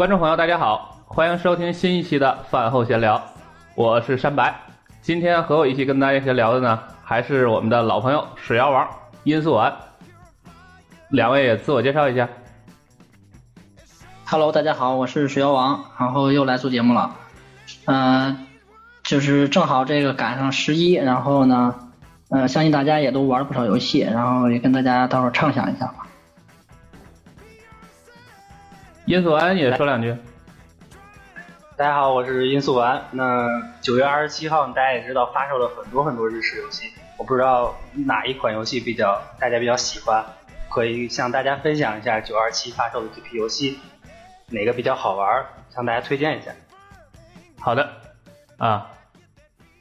[0.00, 3.22] 观众朋友，大家好，欢迎收听新一期的饭后闲聊，
[3.74, 4.58] 我是山白。
[5.02, 8.88] 今天和我一起跟大家闲聊的呢，还是我们的老朋友水妖王
[9.24, 9.70] 殷素丸。
[11.10, 12.26] 两位也自我介绍一下。
[14.24, 17.14] Hello，大家好，我是水妖王，然后又来做节目了。
[17.84, 18.46] 嗯、
[19.02, 21.74] 就是正好这个赶上十一，然后呢，
[22.30, 25.92] 呃，相信大家也都玩了不少游戏，然后也跟大家到时候畅想一下。
[29.06, 30.14] 殷素丸也说两句。
[31.76, 33.02] 大家好，我是殷素丸。
[33.10, 33.48] 那
[33.80, 36.84] 九月二十七号，大家也知道发售了很多很多日式游戏，
[37.16, 40.22] 我不知道哪一款游戏比较大家比较喜欢，
[40.68, 43.78] 可以向大家分享一下九二七发售的这批游戏，
[44.48, 46.52] 哪个比较好玩，向大家推荐一下。
[47.58, 47.88] 好的，
[48.58, 48.88] 啊，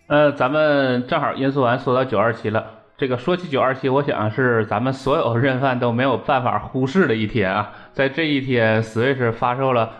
[0.07, 2.75] 呃，咱们正好殷素丸说到九二七了。
[2.97, 7.73] 这个说起九二七，我想是咱们所有任饭都没有办法忽视的一天啊。
[7.99, 9.91] 在这一天，Switch 发售了，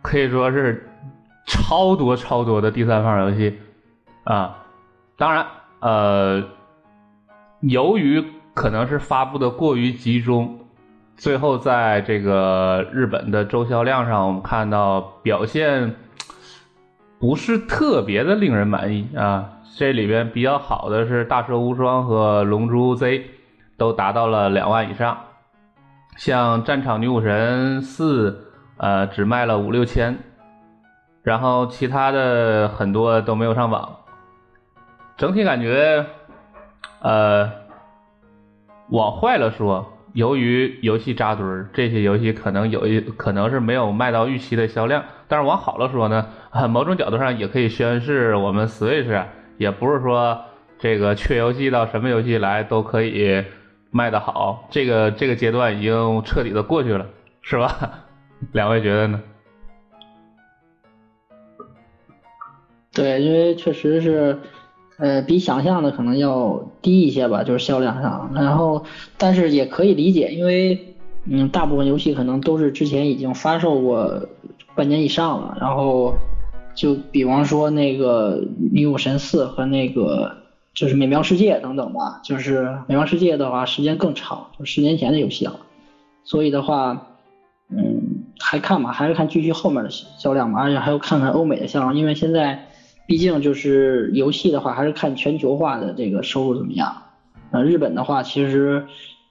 [0.00, 0.88] 可以说是
[1.46, 3.58] 超多超多的第三方游戏
[4.24, 4.56] 啊。
[5.18, 5.44] 当然，
[5.80, 6.42] 呃，
[7.60, 10.60] 由于可能是发布的过于集中，
[11.14, 15.94] 最后在这个日本的周销量上，我们看到表现
[17.18, 19.58] 不是特别的令人满意啊。
[19.76, 23.18] 这里边比较好的是《大蛇无双》和《龙珠 Z》，
[23.76, 25.18] 都达到了两万以上。
[26.16, 28.30] 像《战场女武神四》
[28.76, 30.18] 呃只卖了五六千，
[31.22, 33.96] 然后其他的很多都没有上榜。
[35.16, 36.04] 整体感觉，
[37.00, 37.50] 呃，
[38.90, 45.04] 往坏了说，由于游戏扎堆儿，这些游戏可能有一可能是没有卖到预期的销量。
[45.28, 49.24] 但是往好了说呢，啊，某种角度上也可以宣示我们 Switch
[49.56, 50.40] 也不是说
[50.78, 53.44] 这个缺游戏到什么游戏来都可以
[53.92, 57.06] 卖得好，这个这个阶段已经彻底的过去了，
[57.42, 58.00] 是吧？
[58.52, 59.20] 两位觉得呢？
[62.94, 64.38] 对，因为确实是，
[64.98, 68.30] 呃，比想象的可能要低一些吧，就是销量上。
[68.34, 68.82] 然后，
[69.16, 70.78] 但是也可以理解，因为，
[71.26, 74.26] 嗯，大部分游戏可能都是之前已经发售过
[74.74, 75.56] 半年以上了。
[75.60, 76.14] 然后，
[76.74, 78.42] 就比方说那个
[78.72, 80.41] 《女武神四》和那个
[80.74, 82.20] 就是《美妙世界》等等吧。
[82.22, 85.60] 就是《美妙世界》的话，时间更长，就十年前的游戏了。
[86.24, 87.06] 所以的话，
[87.68, 92.66] 嗯，还看吧，还是看继续后面的销量嘛，而且还要看看欧美的销量，因为现在。
[93.04, 97.02] 毕竟就是游戏的话，还是看全球化的这个收入怎么样。
[97.50, 98.86] 呃，日本的话，其实，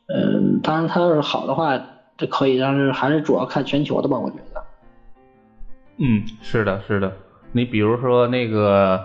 [0.08, 1.82] 呃，当然它要是好的话，
[2.18, 4.64] 这可以，但是还是主要看全球的吧，我觉得。
[5.98, 7.12] 嗯，是的，是的。
[7.54, 9.02] 你比如说那个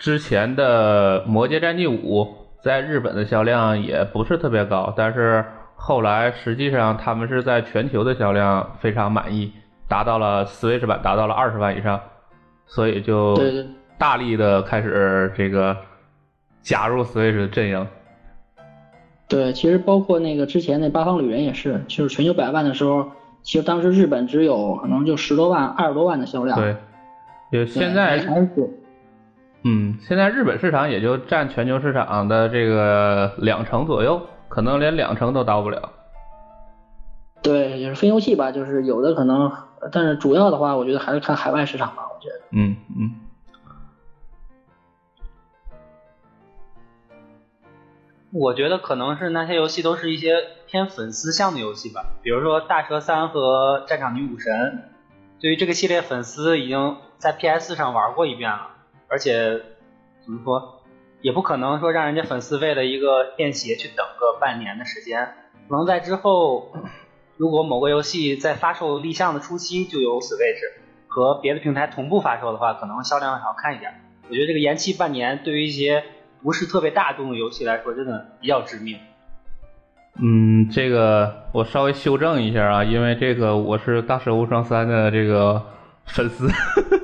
[0.00, 2.24] 之前的《魔界战记五》
[2.62, 5.44] 在日本的销量也不是特别高，但是
[5.76, 9.52] 后来实际上他们是在全球的销量非常满意，
[9.86, 12.00] 达到了 Switch 版达到了二十万以上，
[12.66, 13.36] 所以就。
[13.98, 15.76] 大力的开始这个
[16.62, 17.86] 加入 Switch 的阵营。
[19.28, 23.06] 对，其实包括那个之前那八方旅人也是，就是全球百万的时候，
[23.42, 26.58] 其实当时日本只有可能就十多万、二十多万的销量。
[26.58, 26.74] 对，
[27.50, 28.46] 也现在，还是
[29.62, 35.92] 嗯，现在日本市场也就占全球市场的这个两成左右，可能连两成都到不了。
[37.42, 39.52] 对，也是分游戏吧，就是有的可能，
[39.92, 42.40] 但是主要的话，我觉得还是看海外市场吧，我觉得。
[42.52, 43.14] 嗯嗯。
[48.32, 54.54] 我觉得可能是那些游戏都是一些偏粉丝向的游戏吧，比如说《大蛇三》和《战场女武神》，
[55.40, 58.68] 对于这个系列粉丝已经在 PS 上玩过一遍了，
[59.10, 59.60] 而且
[60.24, 60.82] 怎么说，
[61.20, 65.34] 也不可能说让人家粉丝为了一个便携去等个半年的时间，
[65.68, 66.72] 可能在之后，
[67.36, 70.62] 如果某个游戏在发售立项的初期就有 Switch
[71.08, 73.92] 和别的平台同步发售的话，可能销量还要看一点。
[74.28, 76.04] 我觉得这个延期半年对于一些
[76.42, 78.98] 不是特别大众的游戏来说，真的比较致命。
[80.22, 85.62] 嗯，这个我稍微修正一下啊，因为这个我是《大蛇无双三》的这个
[86.12, 86.48] 粉丝，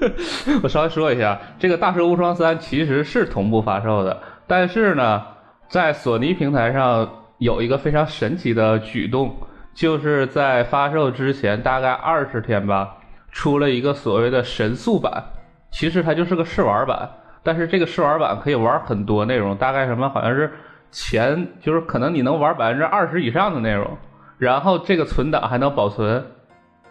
[0.63, 5.23] 我稍微说一下，这个《大蛇无双三》其实是同步发售的，但是呢，
[5.69, 7.09] 在索尼平台上
[7.39, 9.35] 有一个非常神奇的举动，
[9.75, 12.97] 就是在发售之前大概二十天吧，
[13.31, 15.25] 出了一个所谓的神速版，
[15.71, 17.09] 其实它就是个试玩版。
[17.43, 20.53] 但是这个试玩版可以玩很多内容，大概什么好像是
[20.91, 23.97] 前就是可能你能玩百分之二十以上的内容，
[24.37, 26.25] 然后这个存档还能保存，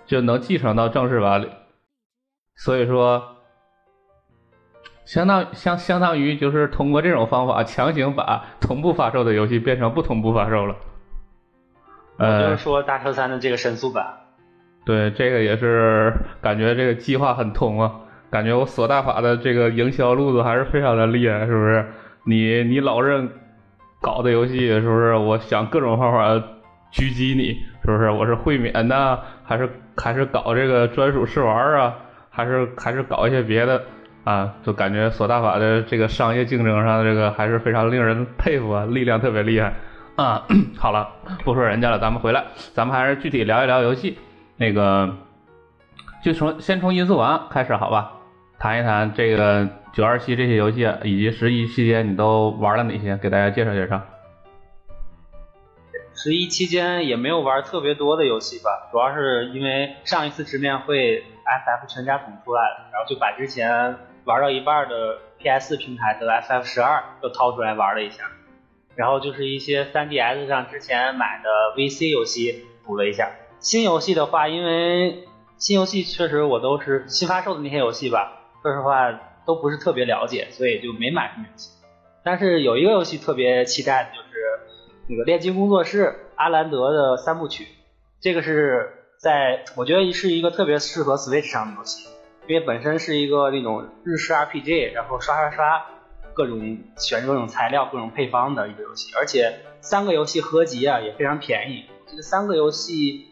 [0.05, 1.49] 就能继承到正式版里。
[2.55, 3.35] 所以说，
[5.03, 10.75] 相当相相当于就是通过这种方法强行把同步发售的游戏变成不同步发售了。
[12.17, 14.05] 我就呃是，说大车三的这个神速版，
[14.85, 17.91] 对，这个也是感觉这个计划很通啊，
[18.31, 21.85] 感觉我索大法的这个营销路子还是非常的厉害，是不是？
[22.23, 23.29] 你你老任
[24.01, 25.13] 搞的游戏，是不是？
[25.15, 26.33] 我想各种方法
[26.93, 28.09] 狙击你，是不是？
[28.09, 31.95] 我是会免呢，还是还是搞这个专属试玩啊？
[32.35, 33.81] 还是还是搞一些别的
[34.25, 34.53] 啊？
[34.63, 39.73] 就感觉索大法的这个商业竞争上这个还是非常令人佩服啊，力量特别厉害
[40.17, 40.45] 啊。
[40.77, 41.07] 好了，
[41.45, 44.17] 不说人家了，咱们回来，咱们还是具体聊一聊游戏。
[44.57, 45.15] 那个，
[46.23, 48.11] 就从先从音速王开始好吧，
[48.59, 54.01] 谈一谈这个九二七这些游戏以及十一期间你都玩了哪些，给大家介绍介绍。
[56.13, 63.95] 十一期间也没有玩特别多的游戏吧，主要是因为上一次直面会 FF 全家桶出来了，然后就把之前
[64.25, 68.23] 玩到一半的 PS 平台的 FF 十二又掏出来玩了一下，
[68.95, 73.31] 然后就是一些 3DS 上之前买的 VC 游戏补了一下。
[73.59, 75.25] 新游戏的话，因为
[75.57, 79.11] 新游戏确实我都是新发售的那些游戏吧，说实话
[79.45, 81.71] 都不是特别了解，所以就没买什么游戏。
[82.23, 84.29] 但是有一个游戏特别期待的就是
[85.07, 87.67] 那个炼金工作室阿兰德的三部曲，
[88.19, 88.94] 这个是
[89.25, 92.07] 在我觉得是一个特别适合 Switch 上的游戏，
[92.47, 95.83] 因为本身是一个那种日式 RPG，然后刷刷刷
[96.35, 103.31] 各种选各种材料、各种配方的一个游戏，而且三个游戏合集啊也非常便宜，这三个游戏。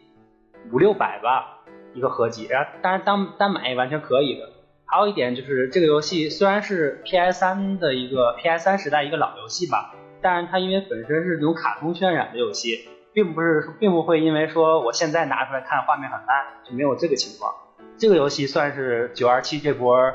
[0.72, 1.60] 五六百吧，
[1.94, 4.48] 一个合集，然后当然单单买也完全可以的。
[4.86, 17.54] 还有一点就是这个游戏虽然是 PS 三的一个 PS 三时代一个老游戏吧，但是它因为本身是那种卡通渲染的游戏，并不是并不会因为说我现在拿出来看画面很烂就没有这个情况。
[17.96, 20.12] 这个游戏算是九二七这波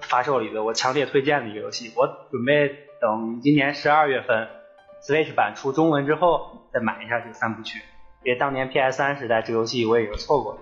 [0.00, 2.68] 发售里的我强烈推荐的一个游戏，我准备
[3.00, 4.48] 等今年十二月份
[5.02, 7.80] Switch 版出中文之后再买一下这个三部曲。
[8.24, 10.56] 因为当年 PS 三时代这游戏我也是错过。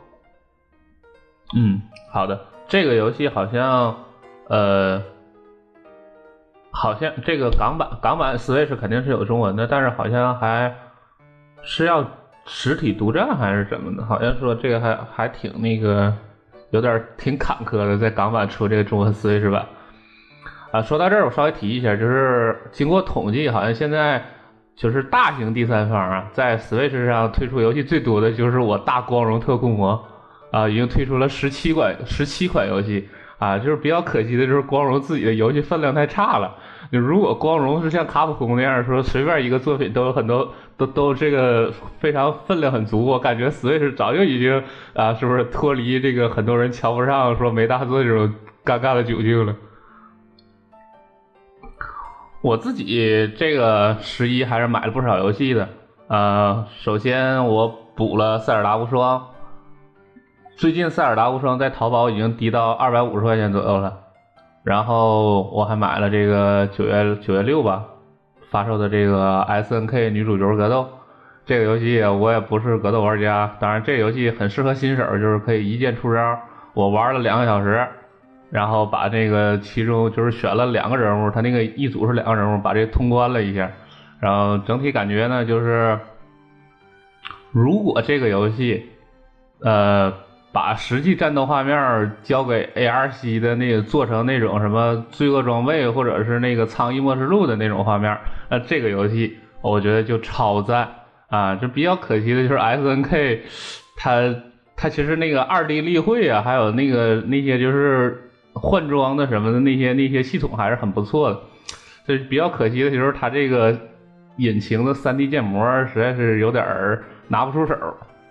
[1.55, 4.05] 嗯，好的，这个游戏好像
[4.49, 5.03] 呃，
[6.71, 10.75] 好像这个港版港版 Switch 肯定是有中文的，但是好像还
[11.63, 12.09] 是要
[12.47, 14.05] 实体独占还是怎么的？
[14.05, 16.15] 好像说这个还还挺那个
[16.71, 19.67] 有点挺坎坷的，在港版出这个中文 Switch 版。
[20.73, 24.23] 啊，说到这儿我稍微提一下，就是经过统计，好像现在。
[24.77, 30.03] 就是大型第三方啊，在 Switch 上推出游戏最多的就是我大光荣特供魔
[30.53, 33.07] 啊，已经推出了十七款十七款游戏
[33.39, 33.59] 啊。
[33.59, 36.57] 就是比较可惜的就是光荣自己的游戏分量太差了。
[36.93, 44.63] 就如果光荣是像卡普空那样说，随便一个作品都有很多都都这个非常分量很足，我感觉 Switch 早就已经
[44.95, 48.35] 啊，是不是脱离这个很多人瞧不上说没大作这种
[48.65, 49.55] 尴尬的窘境了。
[52.43, 55.69] 我自己这个十一还是买了不少游戏的，
[56.09, 59.27] 呃，首先我补了塞尔达无双，
[60.57, 63.99] 最近塞尔达无双在淘宝已经低到二百五十块钱左右了，
[64.63, 67.85] 然后我还买了这个九月九月六吧
[68.51, 70.89] 发售的这个 S N K 女主角格斗，
[71.47, 76.39] 这个游戏我也不是格斗玩家，当然这个游戏很适合新手，就是可以一键出招，
[76.75, 77.87] 我玩了两个小时。
[78.51, 83.71] 然后把这个其中就是选了两个人物，他那个一组是两个人物，把这通关了一下。
[84.19, 85.97] 然后整体感觉呢，就是
[87.53, 88.91] 如果这个游戏，
[89.63, 90.13] 呃，
[90.53, 98.17] 把实际战斗画面交给 ARC 的那个做成那种什么罪恶装备或者是那个苍蝇末世录的那种画面，
[98.49, 100.89] 那这个游戏我觉得就超赞
[101.29, 101.55] 啊！
[101.57, 103.39] 就比较可惜的就是 SNK，
[103.97, 104.35] 它
[104.77, 108.27] 它其实那个二 D 例会啊，还有那个那些就是。
[108.53, 111.41] 换装的什么的那些那些系统还是很不错的，
[112.05, 113.79] 这比较可惜的就是它这个
[114.39, 117.75] 引擎的三 D 建模实在是有点儿拿不出手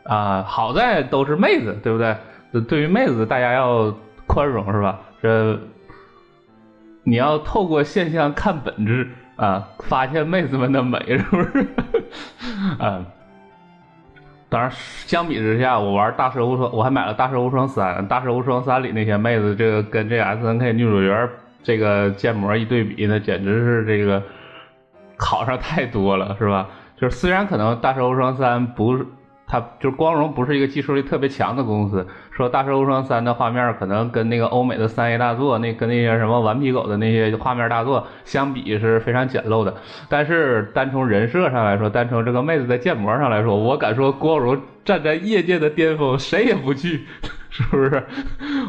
[0.03, 0.43] 啊。
[0.43, 2.15] 好在都是妹子，对不对？
[2.67, 3.93] 对于妹子大家要
[4.25, 4.99] 宽容是吧？
[5.21, 5.59] 这
[7.03, 11.67] 你要透过现象看本质啊，发现妹子们的美是不是？
[12.79, 13.05] 啊。
[14.49, 17.97] 当然，相比之下，我玩《大蛇无双》，我还买了《大蛇无双三》。
[18.07, 21.29] 《大蛇无双三》里那些妹子，这个跟这 S N K 女主角
[21.61, 24.23] 这个建模一对比，那简直是这个
[25.19, 26.67] 好上太多了，是吧？
[26.97, 29.05] 就是虽然可能《大蛇无双三》不是。
[29.51, 39.75] 它就是光荣不是一个技术力特别强的公司，说《大蛇无双三》的画面可能跟那个欧美的三 A 大作，那跟那些什么顽皮狗的那些画面大作相比是非常简陋的。
[40.07, 47.07] 但是单从人设上来说，单从这个妹子的建模上来说，我敢说光荣站在业界的巅峰，谁也不惧，
[47.49, 48.05] 是不是？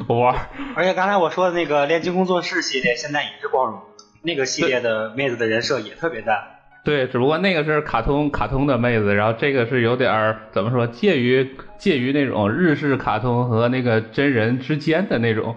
[0.08, 0.34] 我玩。
[0.75, 3.82] 而且刚才我说的那个炼金工作室系列，现在也是光荣
[4.22, 6.59] 那个系列的妹子的人设也特别赞。
[6.82, 11.46] 对，只不过那个是卡通卡通的妹子，然后这个是有点儿怎么说，介于
[11.76, 15.54] 介于那种日式卡通和那个真人之间的那种，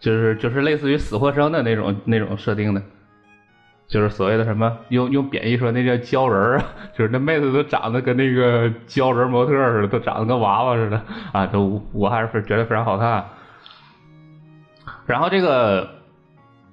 [0.00, 2.82] 就是就是类似于死或生的那种那种设定的，
[3.86, 11.00] 就是所谓的什么用用贬义说那叫鲛人儿， 就是那妹子都长得跟那个鲛人模特似的，都长得跟娃娃似的
[11.32, 13.24] 啊，都我还是觉得非常好看。
[15.06, 15.88] 然后这个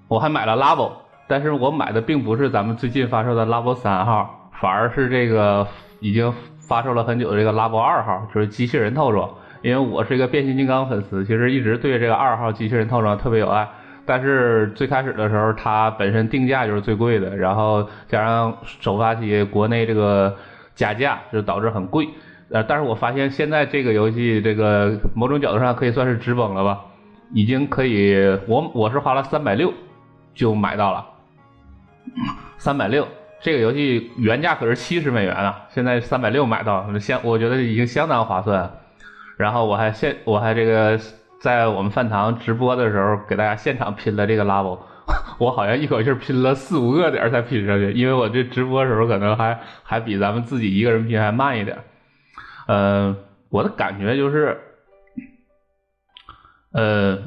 [0.08, 0.92] 我还买了 Labo。
[1.30, 5.68] 但是我买的并不是咱们最近发售的拉博三号，反而是这个
[6.00, 9.30] 已经发售了很久的这个拉博二号，就是机器人套装。
[9.62, 13.70] 因为我是一个变形金刚粉丝，其实一直对这个二号机器人套装特别有爱。
[14.08, 20.36] 但是最开始的时候，它本身定价就是最贵的，然后加上首发期国内这个
[20.74, 22.10] 加价，就导致很贵。
[22.50, 26.80] 呃，但是我发现现在这个游戏，这个某种角度上可以算是直崩了吧，
[27.36, 28.16] 已经可以，
[28.48, 29.72] 我我是花了三百六
[30.34, 31.06] 就买到了。
[32.58, 33.08] 三百六，
[33.40, 38.70] 这个游戏原价可是七十美元啊，现在三百六买到，相我觉得已经相当划算。
[39.38, 41.00] 然后我还现我还这个
[41.40, 44.86] 在我们饭堂直播的时候给大家现场拼了这个拉宝，
[45.38, 51.78] 我好像一口气拼了四五个点才拼上去，因为我这直播的时候可能还还比咱们自己一个人拼还慢一点。
[52.68, 53.16] 呃，
[53.50, 54.60] 我的感觉就是，
[56.74, 57.18] 呃，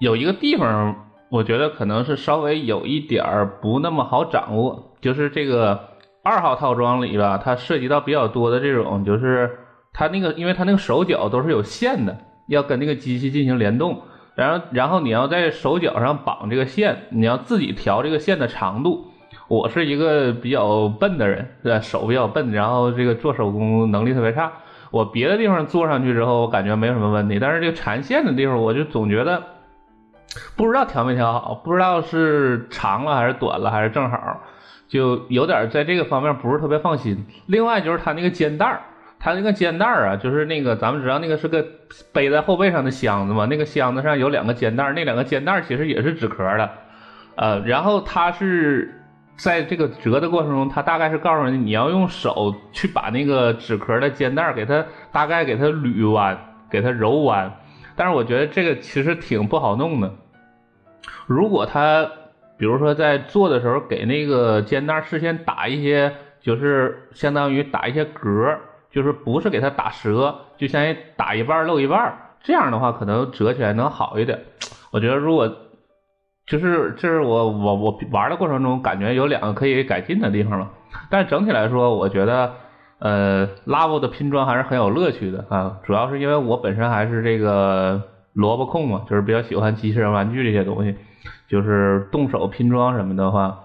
[0.00, 1.01] 有一个地方。
[1.32, 5.80] 我觉得可能是稍微有一点儿不那么好掌握，就是这个
[6.22, 9.50] 二号套装里吧，它涉及到比较多的这种，就是
[9.94, 12.14] 它那个，因为它那个手脚都是有线的，
[12.48, 14.02] 要跟那个机器进行联动，
[14.34, 19.06] 然后然后你要在手脚上绑这个线，你要自己调这个线的长度。
[19.48, 24.52] 我是一个比较笨的人，对手比较笨，然后这个做手工能力特别差。
[24.90, 29.42] 我别的地方做上去之后，我感觉没有什么问题，但是这个缠线的地方，我就总觉得。
[30.56, 34.40] 不知道调没调好，不知道是长了还是短了还是正好，
[34.88, 37.26] 就有点在这个方面不是特别放心。
[37.46, 38.80] 另外就是它那个肩带儿，
[39.18, 41.64] 它那个肩带儿啊，就是那个咱们知道那个是个
[42.12, 46.70] 背在后背上的箱子嘛，那个箱子上有两个肩带儿，那两个肩带儿其实也是纸壳的，
[47.36, 49.02] 呃，然后它是
[49.36, 56.38] 在这个折的过程中，它大概是告诉你你要用手去把那个纸壳的肩带儿给它大概给它捋弯，
[56.70, 57.52] 给它揉弯。
[57.94, 60.10] 但是我觉得这个其实挺不好弄的。
[61.26, 62.08] 如果他，
[62.56, 68.58] 比如说在做的时候给那个肩带事先打一些，就是相当于打一些格，
[68.90, 74.40] 就是不是给它打折，就相当于打一半露一半，这样的话可能折起来能好一点。
[74.92, 75.52] 我觉得如果
[76.46, 80.70] 就是这是我我我玩的过程中感觉有两个可以改进的地方了。
[81.10, 82.52] 但是整体来说，我觉得。
[83.04, 88.00] 呃，拉布的拼装还是很有乐趣的啊，主要是因为我本身还是这个
[88.32, 90.96] 萝卜控嘛，就是比较喜欢机器人玩具这些东西，
[91.48, 93.58] 就是动手拼装什么的话，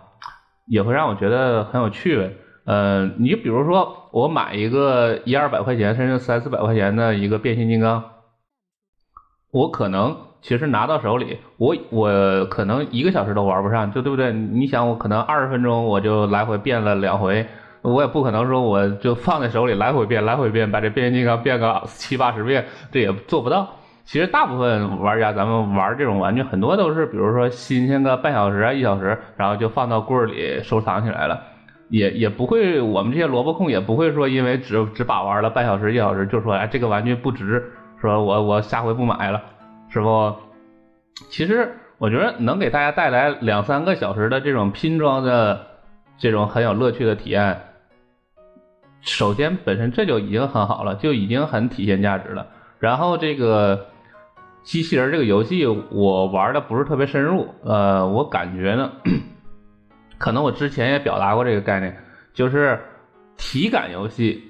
[0.65, 2.37] 也会让我觉得很有趣味。
[2.65, 8.03] 呃，你比如说我买一个一二百块钱，甚至三四百块钱的一个变形金刚，
[9.51, 14.33] 我可能其实拿到手里，我我可能一个小时都玩不上，就对不对？
[14.33, 17.47] 你想，我可能二十分钟我就来回变了两回。
[17.83, 23.65] 我也不可能说我就放在手里来回变来回变，把这变形金刚变个七八十遍，这也做不到。
[24.07, 31.41] 其实大部分玩家，咱们玩这种玩具很多都是，比如说新鲜个半小时啊一小时，然后就放到柜儿里收藏起来了，
[31.89, 37.61] 也也不会，我们这些萝卜控也不会说因为只只把玩了半小时一小时就说哎这个玩具不值，
[37.99, 39.41] 说我我下回不买了，
[39.89, 40.33] 是不？
[41.29, 45.67] 其实我觉得能给大家带来两三个小时的这种拼装的
[46.17, 47.59] 这种很有乐趣的体验。
[49.01, 52.47] 首先，本身这就已经很好了，就已经很体现价值了。
[52.79, 53.87] 然后，这个
[54.63, 57.47] 机器人这个游戏，我玩的不是特别深入。
[57.63, 58.91] 呃，我感觉呢，
[60.17, 61.95] 可能我之前也表达过这个概念，
[62.33, 62.79] 就是
[63.37, 64.43] 体感游戏。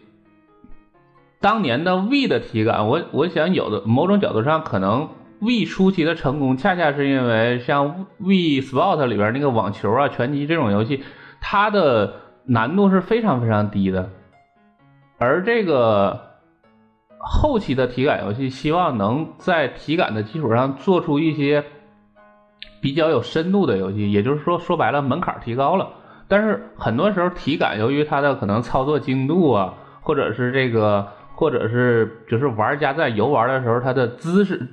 [1.40, 5.08] 当年的 V 的体感，我我想有的某种角度上，可能
[5.40, 11.04] V 初期的成功，恰恰是因为像 V Sport 里边那个网球啊、拳击这种游戏，
[11.40, 14.10] 它的难度是非常非常低的。
[15.20, 16.27] 而这个
[17.30, 21.66] 后期的体感游戏，希望能在体感的基础上做出一些
[22.82, 25.90] 比较有深度的游戏，也就是说，说白了，门槛提高了。
[26.30, 34.68] 但是很多时候，体感由于它的可能操作精度啊，或者是这个，或者是就是玩家在游玩的时候，他的姿势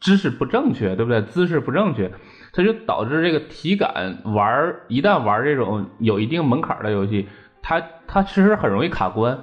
[0.00, 1.22] 姿势不正确，对不对？
[1.22, 2.12] 姿势不正确，
[2.52, 7.28] 它就导致这个体感玩一旦玩这种有一定门槛的游戏，
[7.62, 9.38] 它它其实很容易卡关。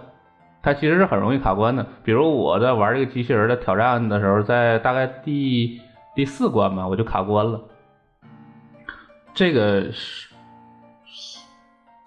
[0.65, 5.79] 它其实是很容易卡关的，比如我在玩这个机器人的挑战的时候，在大概第
[6.15, 7.62] 第四关吧，我就卡关了。
[9.36, 10.34] 这个是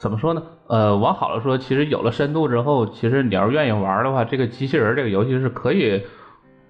[0.01, 0.43] 怎么说呢？
[0.67, 6.03] 呃，往好了说，其实有了深度之后，其实你要是愿意玩的话，这个机器人这个游戏是可以，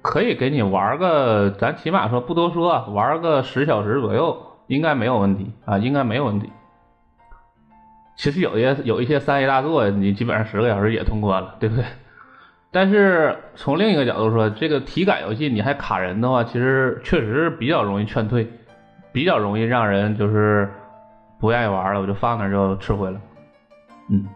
[0.03, 6.53] 可以给你玩个，咱起码说不多说，玩个十小时左右，应该没有问题啊，应该没有问题。
[8.19, 11.85] 其实有些有一些三 A 大作，你基本上十个小时也通关了，对不对？
[12.73, 18.51] 但是从另一个角度说，这个体感游戏你还卡人的话，其实确实比较容易劝退，
[19.13, 20.69] 比较容易让人就是
[21.39, 23.21] 不愿意玩了，我就放那就吃灰了。
[24.11, 24.27] 嗯，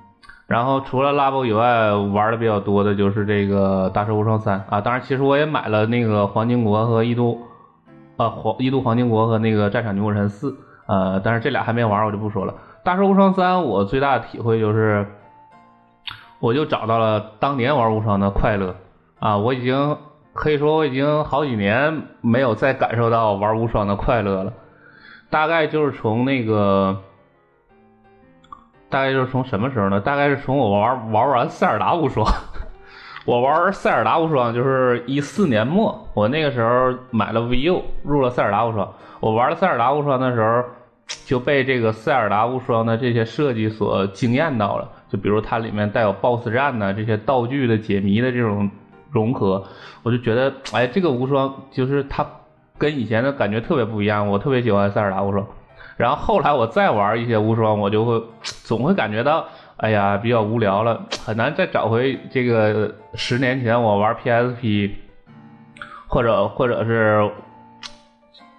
[0.46, 4.80] 然后除了 Labo 以外，玩的比较多的就是这个《大蛇无双三》啊。
[4.80, 7.40] 当然，其实我也买了那个《黄金国》和《异度》
[8.22, 10.52] 啊，《黄异度黄金国》和那个《战场牛武神四》
[10.86, 12.52] 呃，但是这俩还没玩，我就不说了。
[12.84, 15.06] 《大师无双三》我最大的体会就是。
[16.40, 18.74] 我就找到了当年玩无双的快乐
[19.20, 19.36] 啊！
[19.36, 19.96] 我已经
[20.34, 24.52] 可以说我已经好几年没有再感受到玩无双的快乐了。
[25.30, 27.00] 大概就是从那个，
[28.88, 30.00] 大概就是从什么时候呢？
[30.00, 32.26] 大概是从我玩玩完塞尔达无双。
[33.24, 38.92] 我玩塞尔达无双就是一四年末，我那个时候买了 VU，入了塞尔达无双。
[39.20, 40.64] 我玩了塞尔达无双的时候，
[41.32, 44.86] 就被这个塞尔达无双的这些设计所惊艳到了。
[45.08, 48.70] 就比如它里面带有 BOSS 战呐，这些道具的解谜的这种
[49.10, 49.64] 融合，
[50.02, 52.26] 我就觉得，哎，这个无双就是它
[52.76, 55.46] 跟以前的感觉特别不一样，我特别喜欢塞尔达无双。
[55.96, 59.46] 然后后来我再玩一些无双，我就会总会感觉到，
[59.78, 64.90] 哎呀，比较无聊了，很难再找回这个十年前我玩 PSP，
[66.08, 67.30] 或者或者是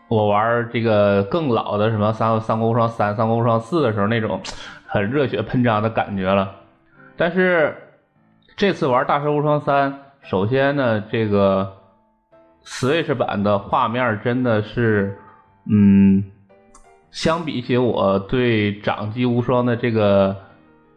[0.08, 4.42] 我玩这个更老的什么三三国无双三、三国无双四的时候那种。
[4.94, 6.54] 很热血喷张的感觉了，
[7.18, 7.76] 但是
[8.56, 9.92] 这次玩《大蛇无双三》，
[10.22, 11.74] 首先呢，这个
[12.64, 15.18] Switch 版的画面真的是，
[15.68, 16.24] 嗯，
[17.10, 20.39] 相比起我对掌机无双的这个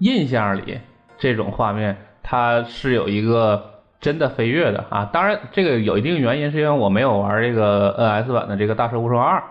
[0.01, 0.79] 印象里，
[1.17, 5.09] 这种画面它是有一个真的飞跃的啊！
[5.13, 9.43] 当然，这个有一定原因，是因为我没有玩这个 NS 版的这个《大蛇无双二》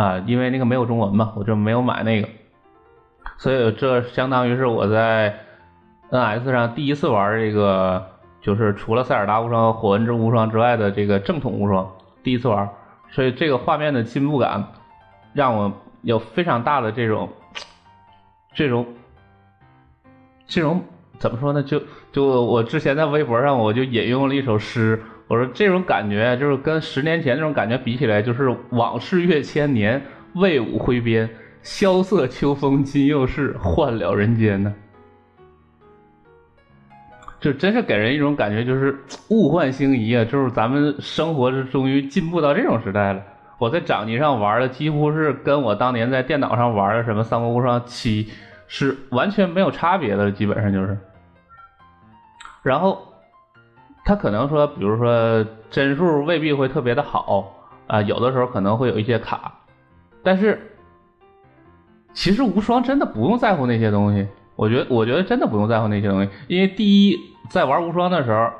[0.00, 2.28] 啊，因为那个没有中文嘛，我就没有买那个。
[3.36, 5.38] 所以这相当于是我在
[6.10, 8.06] NS 上第一次玩这个，
[8.40, 11.90] 就是除了塞尔达无双、火纹之无双之外的这个正统无双，
[12.22, 12.68] 第一次玩。
[13.10, 14.64] 所以这个画面的进步感
[15.32, 17.28] 让我有非常大的这种
[18.54, 18.86] 这种
[20.46, 20.82] 这种
[21.18, 21.62] 怎么说呢？
[21.62, 30.00] 就就我之前在微博上我就引用了一首诗，我说这种感觉就是跟十年前那种感觉比起来，就是往事越千年，
[30.34, 31.28] 魏武挥鞭。
[31.60, 34.72] 萧瑟秋风今又是，换了人间呢。
[37.40, 38.96] 就真是给人一种感觉，就是
[39.28, 40.24] 物换星移啊！
[40.24, 43.22] 就是咱们生活是终于进步到这种时代了。
[43.58, 48.24] 我在掌机上玩的几乎是跟我当年在电脑上玩的什么《三国无双七》
[48.66, 50.96] 是完全没有差别的，基本上就是。
[52.62, 53.12] 然后
[54.04, 57.54] 他可能说，比如说帧数未必会特别的好
[57.86, 59.52] 啊，有的时候可能会有一些卡，
[60.22, 60.60] 但是。
[62.14, 67.16] 其实无双真的不用在乎那些东西，我觉得，我觉得真的不用在乎那些东西，因为第一，
[67.48, 68.50] 在玩无双的时候，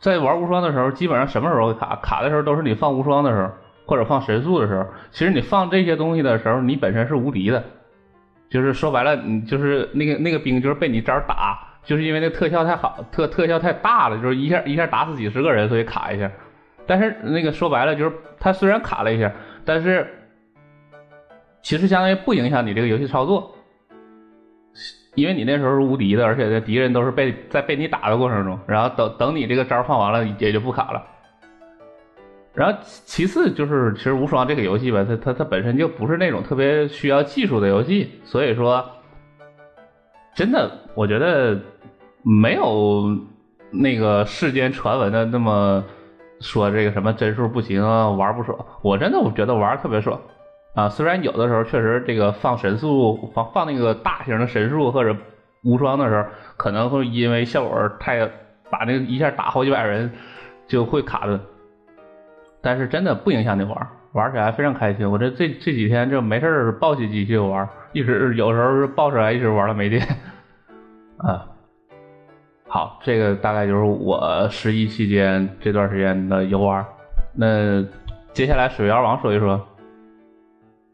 [0.00, 1.98] 在玩无双的时候，基本上什么时候会卡？
[2.02, 3.50] 卡的时候都是你放无双的时候，
[3.86, 4.84] 或者放神速的时候。
[5.10, 7.64] 其实你放这些东西的时候，你本身是无敌的，
[8.50, 16.30] 就是说白了，你就是那个那个兵就是被你招打，就是因为那特效太好，特特效太大了，就是一下一下打死几十个人，所以卡一下。
[16.86, 19.32] 但是那个说白了，就是它虽然卡了一下，
[19.64, 20.06] 但是。
[21.60, 23.54] 其实相当于不影响你这个游戏操作，
[25.16, 31.04] 因为你那时候是无敌的，而且这敌人都是被在被你打的过程中，然后等等你这个招放完了也就不卡了。
[32.54, 38.88] 然后其次就是，其实无双这个游戏吧，它它它本身就不是那种特别需要技术的游戏，所以说
[40.34, 41.56] 真的我觉得
[42.24, 43.16] 没有
[43.70, 45.84] 那个世间传闻的那么
[46.40, 48.58] 说这个什么帧数不行啊，玩不爽。
[48.82, 50.20] 我真的我觉得玩特别爽。
[50.74, 55.16] 啊，虽然有的时候确实这个放神速放放那个大型的神速或者
[55.62, 58.26] 无双的时候，可能会因为效果太
[58.68, 60.10] 把那一下打好几百人
[60.66, 61.40] 就会卡顿，
[62.60, 65.08] 但是真的不影响你玩，玩起来非常开心。
[65.08, 70.04] 我这这这几天就没事抱起机器玩，一直有时候抱出来一直玩到没电。
[71.18, 71.46] 啊，
[72.66, 76.84] 好，这个大概就是我十一期间这段时间的游玩。
[77.34, 77.84] 那
[78.32, 79.60] 接下来水妖王说一说。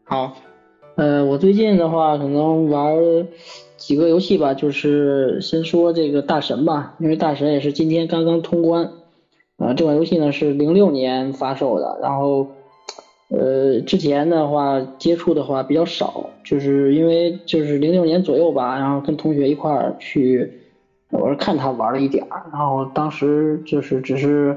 [0.03, 0.33] 好，
[0.95, 2.95] 呃，我最近的话可能玩
[3.77, 8.91] 几个游戏吧，就是先说这个大神吧，因为大神也是今天刚刚通关，
[9.57, 12.47] 啊，这款游戏呢是零六年发售的，然后
[13.27, 20.47] 呃，之前的话接触的话比较少，就是因为就是零六年左右吧，然后跟同学一块儿去，
[21.09, 24.55] 我是看他玩了一点儿，然后当时就是只是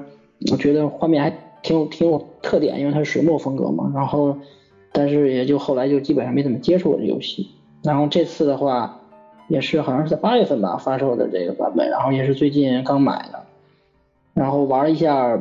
[0.50, 4.36] 我觉得画面还挺有挺有特点，因为它是水墨风格嘛，然后
[4.92, 7.46] 但是也就后来就基本上没怎么接触过这游戏，
[7.82, 8.90] 然后这次的话
[9.48, 13.42] 也是好像是在八月份吧发售的这个版本，然后也是最近刚买的，
[14.34, 15.40] 然后玩一下。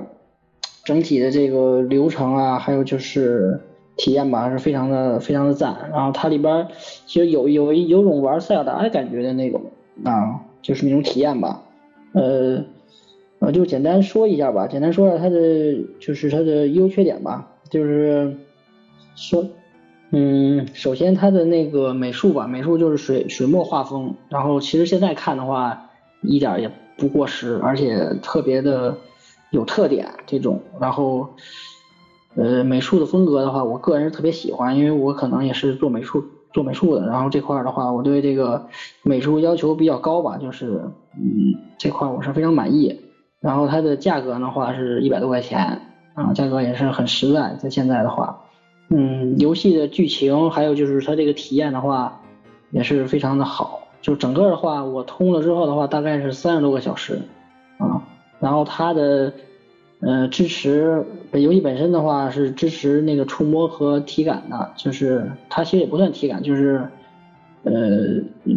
[0.87, 3.59] 整体的这个流程啊，还有就是
[3.97, 5.89] 体验吧，是非常的非常的赞。
[5.91, 6.65] 然后它里边
[7.05, 9.61] 其实有有有种玩塞尔达的感觉的那种
[10.05, 11.61] 啊，就是那种体验吧。
[12.13, 12.63] 呃
[13.39, 17.51] 呃，就简单说一下吧，简单说下它的就是它的优缺点吧。
[17.69, 18.37] 就是
[19.17, 19.45] 说，
[20.11, 25.89] 嗯，首先它的那个美术吧，美术就是水水墨画风，然后其实现在看的话
[26.21, 28.95] 一点也不过时，而且特别的。
[29.51, 31.29] 有特点这种，然后，
[32.35, 38.67] 呃，美术的风格的话，我个人是特别喜欢，因为我可能也是做美术做美术的，然后这块的话，我对这个
[39.03, 42.99] 美术要求比较高吧，就是，嗯，这块我是非常满意。
[43.39, 45.81] 然后它的价格的话是一百多块钱，
[46.15, 48.41] 啊，价格也是很实在，在现在的话，
[48.89, 52.19] 嗯，游戏的剧情还有就是它这个体验的话，
[52.71, 57.21] 也是非常的好，就整个的话，我通了之后的话，大概是三十多个小时，
[57.77, 58.03] 啊。
[58.39, 59.33] 然后它的
[59.99, 66.87] 呃支持本游戏本身的话是支持那个触摸和体感的，就是它其实也不算体感，就是
[67.63, 67.73] 呃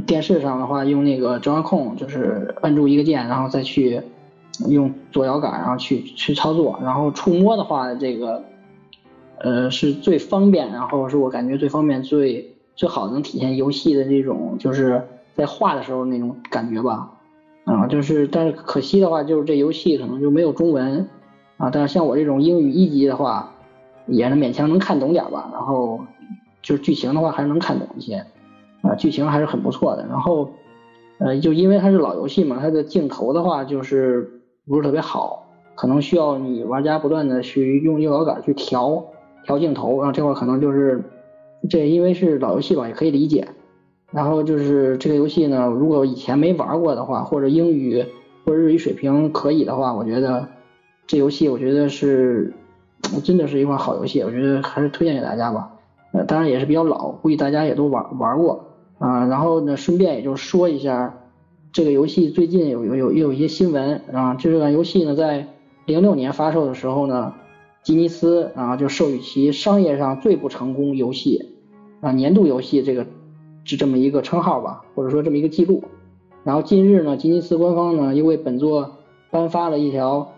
[0.06, 4.02] 电视上的话用那个中央控，就是摁住一个键，然后再去
[4.68, 6.78] 用左摇杆，然后去去操作。
[6.82, 8.44] 然后触摸的话，这个
[9.38, 15.02] 呃是最方便，然后是我感觉最方便、最最好能体现游戏的这种就是
[15.34, 17.10] 在画的时候那种感觉吧。
[17.64, 21.06] 啊，就是，但是可惜的话，就是这游戏可能就没有中文
[21.56, 21.70] 啊。
[21.70, 23.52] 但是像我这种英语一级的话，
[24.06, 25.48] 也是勉强能看懂点吧。
[25.52, 26.00] 然后
[26.62, 28.24] 就是剧情的话，还是能看懂一些
[28.82, 30.06] 啊，剧情还是很不错的。
[30.08, 30.50] 然后
[31.18, 39.04] 呃，就因为它是老游戏嘛，它的镜头的话就是不是特别好，可能需要你玩家不断的去用右摇杆去调
[39.44, 39.98] 调镜头。
[39.98, 41.04] 然后这块可能就是
[41.68, 43.46] 这因为是老游戏吧，也可以理解。
[44.12, 48.04] 然后就是这个游戏呢，如果以前没玩过的话，或者英语
[48.44, 50.48] 或者日语水平可以的话，我觉得
[51.06, 52.52] 这游戏我觉得是
[53.22, 55.70] 真的是一款好游戏，我觉得还是推荐给大家吧。
[56.12, 58.64] 呃，当然也是比较老，估计大家也都玩玩过
[58.98, 59.26] 啊。
[59.26, 61.20] 然后呢，顺便也就说一下，
[61.70, 64.34] 这个游戏最近有有有有一些新闻啊。
[64.34, 65.46] 就这款游戏呢，在
[65.86, 67.34] 零六年发售的时候呢，
[67.84, 71.54] 吉尼斯啊就授予其商业上最不成功游戏
[72.00, 73.06] 啊年度游戏这个。
[73.64, 75.84] 是这么一个称号吧，或者说这么一个记录。
[76.42, 78.96] 然后近日呢，吉尼斯官方呢又为本作
[79.30, 80.32] 颁发了一条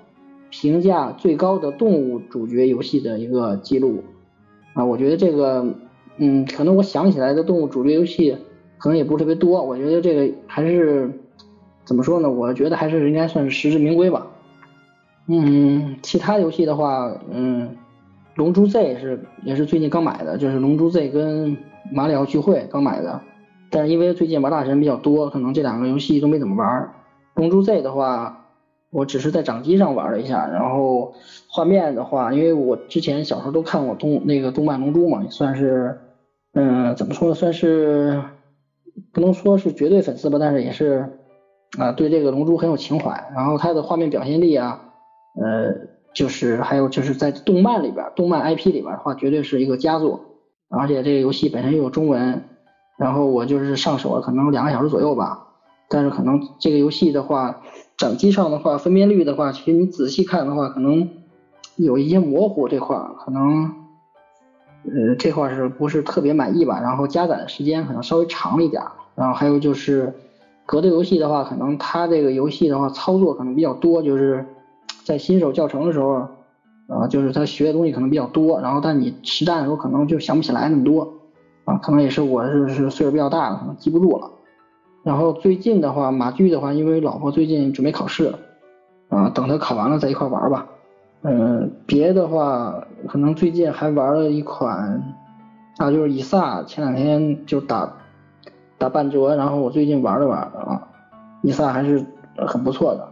[0.51, 4.03] 评价最高的动物主角游戏的一个记录。
[4.75, 5.65] 啊，我觉得这个，
[6.17, 8.37] 嗯，可能我想起来的动物主角游戏
[8.79, 9.63] 可能也不是特别多。
[9.63, 11.09] 我觉得这个还是
[11.85, 12.29] 怎么说呢？
[12.29, 14.27] 我觉得还是应该算是实至名归吧。
[15.29, 17.77] 嗯，其他游戏的话，嗯，
[18.35, 21.57] 龙珠 Z 是也是最近刚买的，就是龙珠 Z 跟。
[21.93, 23.21] 马里奥聚会刚买的，
[23.71, 26.91] 但是因为最近玩大神比较多，可能这两个游戏都没怎么玩。
[27.35, 28.47] 龙珠 Z 的话，
[28.91, 31.15] 我只是在掌机上玩了一下，然后
[31.49, 35.99] 画面的话，因为我之前小时候都看过动那个动漫龙珠嘛，也算是，
[36.55, 38.23] 嗯，怎么说呢，算是
[39.13, 41.09] 不能说是绝对粉丝吧，但是也是
[41.79, 43.31] 啊，对这个龙珠很有情怀。
[43.35, 44.81] 然后它的画面表现力啊，
[45.41, 45.75] 呃，
[46.15, 50.21] 就是还有就是在动漫里边，动漫 IP 里边的话，绝对是一个佳作。
[50.75, 52.45] 而且这个游戏本身又有中文，
[52.97, 55.49] 然后我就是上手了可能两个小时左右吧，
[55.91, 57.61] 但是可能这个游戏的话，
[57.99, 61.11] 掌机上的话分辨率的话，其实你仔细看的话，可能
[61.77, 63.71] 有一些模糊这块儿，可能
[64.85, 66.81] 呃这块儿是不是特别满意吧？
[66.81, 68.83] 然后加载的时间可能稍微长一点，
[69.15, 70.15] 然后还有就是
[70.65, 74.47] 格斗游戏的话，可能它这个游戏的话操作可能比较多，就是
[75.05, 76.27] 在新手教程的时候。
[76.93, 81.09] 啊，就是他学的东西可能比较多，然后但你实战的时候可能就想不起来那么多，
[81.65, 84.31] 啊，可能也是我是是岁数比较大了，可能记不住了。
[85.03, 88.35] 然后最近的话，马驹的话，因为老婆最近准备考试，
[89.09, 90.67] 啊，等她考完了再一块玩吧。
[91.23, 95.03] 嗯，别的话，可能最近还玩了一款，
[95.79, 97.93] 啊，就是以撒，前两天就打
[98.79, 100.83] 打半折，然后我最近玩了玩啊，
[101.43, 102.05] 以撒还是
[102.37, 103.09] 很不错的，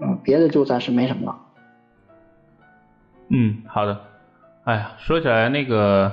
[0.00, 1.36] 嗯，别的就暂时没什么了。
[3.30, 3.98] 嗯，好的。
[4.64, 6.08] 哎呀，说起来那个《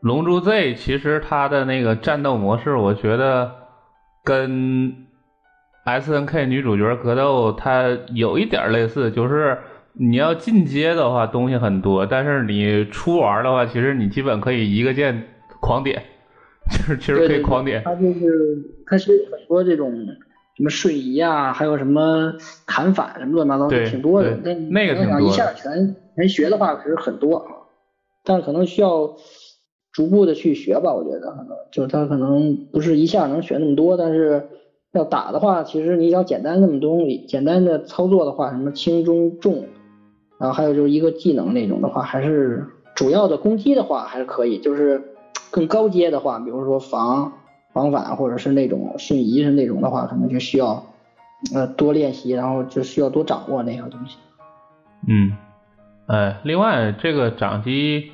[0.00, 3.50] 龙珠 Z》，其实它的那个战斗模式，我觉得
[4.24, 4.94] 跟
[5.84, 9.58] S N K 女主角格斗它有一点类似，就是
[9.92, 15.28] 你要进阶的话，东西很多，但是你初玩的话，其实你基本可以一个键
[15.60, 16.02] 狂点，
[16.70, 17.82] 就是其实可以狂点。
[17.84, 19.92] 它就是它是很多这种
[20.56, 22.32] 什么瞬移啊，还有什么
[22.66, 24.36] 砍反什么乱七八糟，挺多的。
[24.42, 25.20] 那那个挺多。
[25.20, 27.44] 一下全人学的话，其实很多，
[28.24, 29.16] 但可能需要
[29.92, 30.94] 逐步的去学吧。
[30.94, 34.48] 我觉得可能就是他可能不是一下能学那么多，但是。
[34.96, 36.96] 要打的话，其实你只要简单那么多，
[37.26, 39.64] 简单的操作的话，什么轻中重，
[40.38, 45.02] 然后还有就是一个技能那种的话，还是主要的攻击的话还是可以，就是
[45.50, 47.32] 更高阶的话，比如说防
[47.72, 50.80] 防反或者是那种瞬移是那种的话，可能就需要
[51.52, 54.16] 呃多练习，然后就需要多掌握那个东西。
[55.08, 55.32] 嗯，
[56.06, 58.12] 哎，另外这个掌机，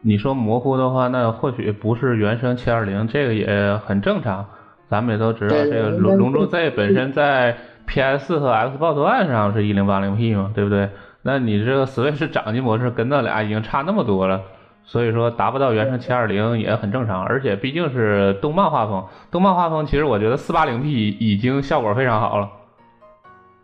[0.00, 4.46] 你说模糊的话，那或许不是原生七二零，这个也很正常。
[4.88, 7.56] 咱们也都知道，这个《龙龙珠 Z》本身在
[7.86, 10.88] PS 和 Xbox One 上是一零八零 P 嘛，对不对？
[11.22, 14.40] 那你这个 Switch 掌机模式跟那俩已经差那么多了，
[14.82, 17.22] 所以说达不到原生七二零也很正常。
[17.22, 22.48] 而且毕竟是动漫画风，动漫画风其实我觉得四八零 P 已经效果非常好了，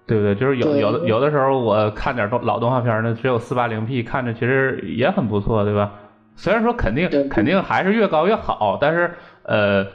[0.07, 0.35] 对不对？
[0.35, 5.93] 就是有有的有的时候我看点动老动画片呢，只有四八零 P 看着其实也很不错，对吧？
[6.37, 9.11] 虽然说肯定肯定还是越高越好，但是
[9.43, 9.87] 呃。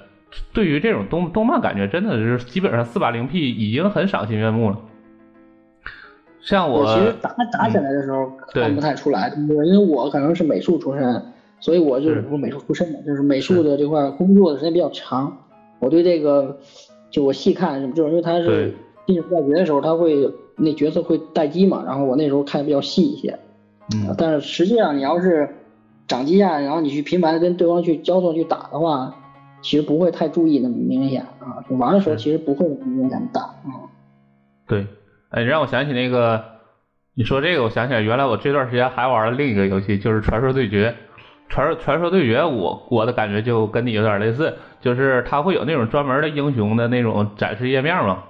[0.54, 4.78] 对于这种动动漫感觉，真的是基本上四八零 P 已经很赏心悦目了。
[6.40, 11.22] 像我其实打打起来的时候看不太出来，因为我可能是美术出身，
[11.60, 15.38] 所以我就是不是美术出身的，就是美术的这块工作的时间比较长。
[15.80, 16.58] 我对这个
[17.10, 18.74] 就我细看，就是因为它是
[19.12, 23.38] 进入怪绝的时候，他会那角色会待机嘛，然后我那时候看的比较细一些。
[23.94, 24.16] 嗯。
[24.18, 25.50] 但是实际上你要是
[26.08, 29.16] 掌机下，然后你去频繁的跟对方去交错去打的话。
[29.64, 33.86] 其实不会太注意那么明显啊，玩的时候其实不会那么明显大啊。
[34.68, 34.88] 对，
[35.30, 36.44] 哎，让我想起那个，
[37.14, 40.90] 你说这个，我想起来，原来我这段时间还玩了另一个游戏，就是《传说对决》。
[41.48, 48.24] 传传说对决，我我的感觉就跟你有点类似，就是它会有那种专门的英雄的那种展示页面嘛，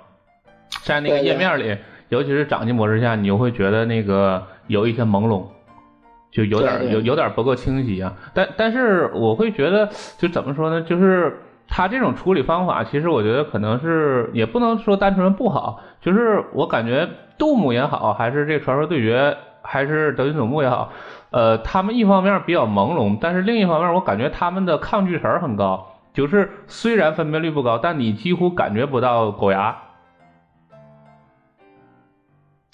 [0.84, 1.78] 在那个页面里，
[2.10, 5.44] 尤其是掌机模式下，你就会觉得那个有一些朦胧。
[6.32, 10.82] 就有点有有点不够清晰啊，但但是我会觉得，就怎么说呢？
[10.84, 17.06] 就是它这种处理方法，其实我觉得可能是也不能说单纯不好，就是我感觉
[17.38, 20.94] 杜牧也好，还是这个传说对决，还是德云总部也好，
[21.32, 29.76] 呃，他们一方面比较朦胧，但是另一方面我感觉他们的抗拒值很高，就是虽然分辨率不高，但你几乎感觉不到狗牙。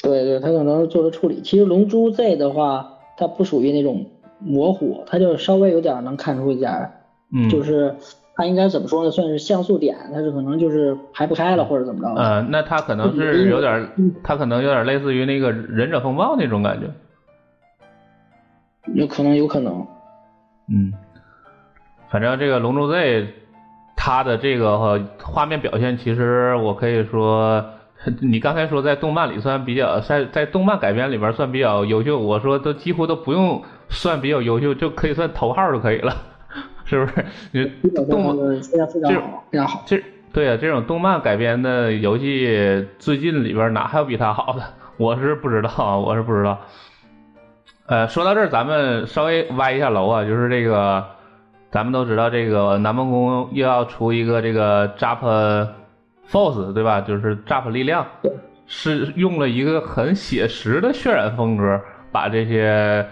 [0.01, 2.93] 对对，他可能做的处理，其实龙珠 Z 的话。
[3.19, 4.05] 它不属于那种
[4.37, 6.91] 模糊，它就稍微有点能看出一点，
[7.33, 7.95] 嗯，就是
[8.35, 9.09] 它应该怎么说呢？
[9.09, 12.13] 算是像素点，它是可能就是排不开了或者怎么着。
[12.13, 13.89] 呃，那它可能是有点，
[14.23, 16.85] 它可能有点类似于那个忍者风暴那种感觉。
[18.93, 19.87] 有可能，有可能。
[20.69, 20.93] 嗯，
[22.11, 23.29] 反正这个龙珠 Z，
[23.95, 27.65] 它的这个画面表现，其实我可以说。
[28.21, 36.15] 你刚才说在动漫里算比较在在动漫改编里边算比较优秀，我说都几乎都不用算比较优秀，就可以算头号就可以了，
[36.85, 37.25] 是不是？
[37.51, 39.83] 你 动漫非常非常好，非常好。
[39.85, 44.63] 这对呀，这种动漫改编的游戏最近里边哪还有比它好的？
[44.97, 46.59] 我是不知道，我是不知道。
[47.87, 51.03] 呃，说到这儿，咱们稍微歪一下楼啊，就是这个，
[51.71, 55.67] 咱们都知道这个南梦宫又要出一个这个 Jap。
[56.29, 56.99] Force 对吧？
[56.99, 58.05] 就是 Jump 力量，
[58.65, 63.07] 是用了一个很写实的渲染风格，把这些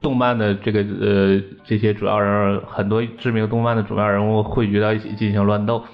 [0.00, 5.84] 动漫的这个呃这些主要人物，很多知名动漫的主要人物汇聚到一起进行乱斗。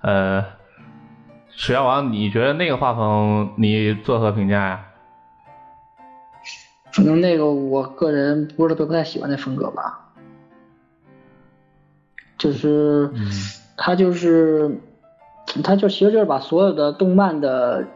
[0.00, 0.44] 呃，
[1.50, 4.84] 水妖王，你觉得那个画风你作何评价呀？
[6.90, 10.10] 反正那个我个人不是特别不太喜欢那风格吧，
[12.36, 13.08] 就是
[13.76, 14.80] 他就是。
[15.64, 17.86] 他就其实就是把所有的动漫的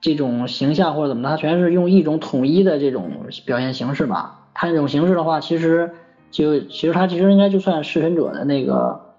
[0.00, 3.10] 这种形象或者怎么的，他全是用一种统一的这种
[3.44, 4.48] 表现形式吧。
[4.54, 5.92] 他这种形式的话，其实
[6.30, 9.14] 就其实他其实应该就算弑神者的那个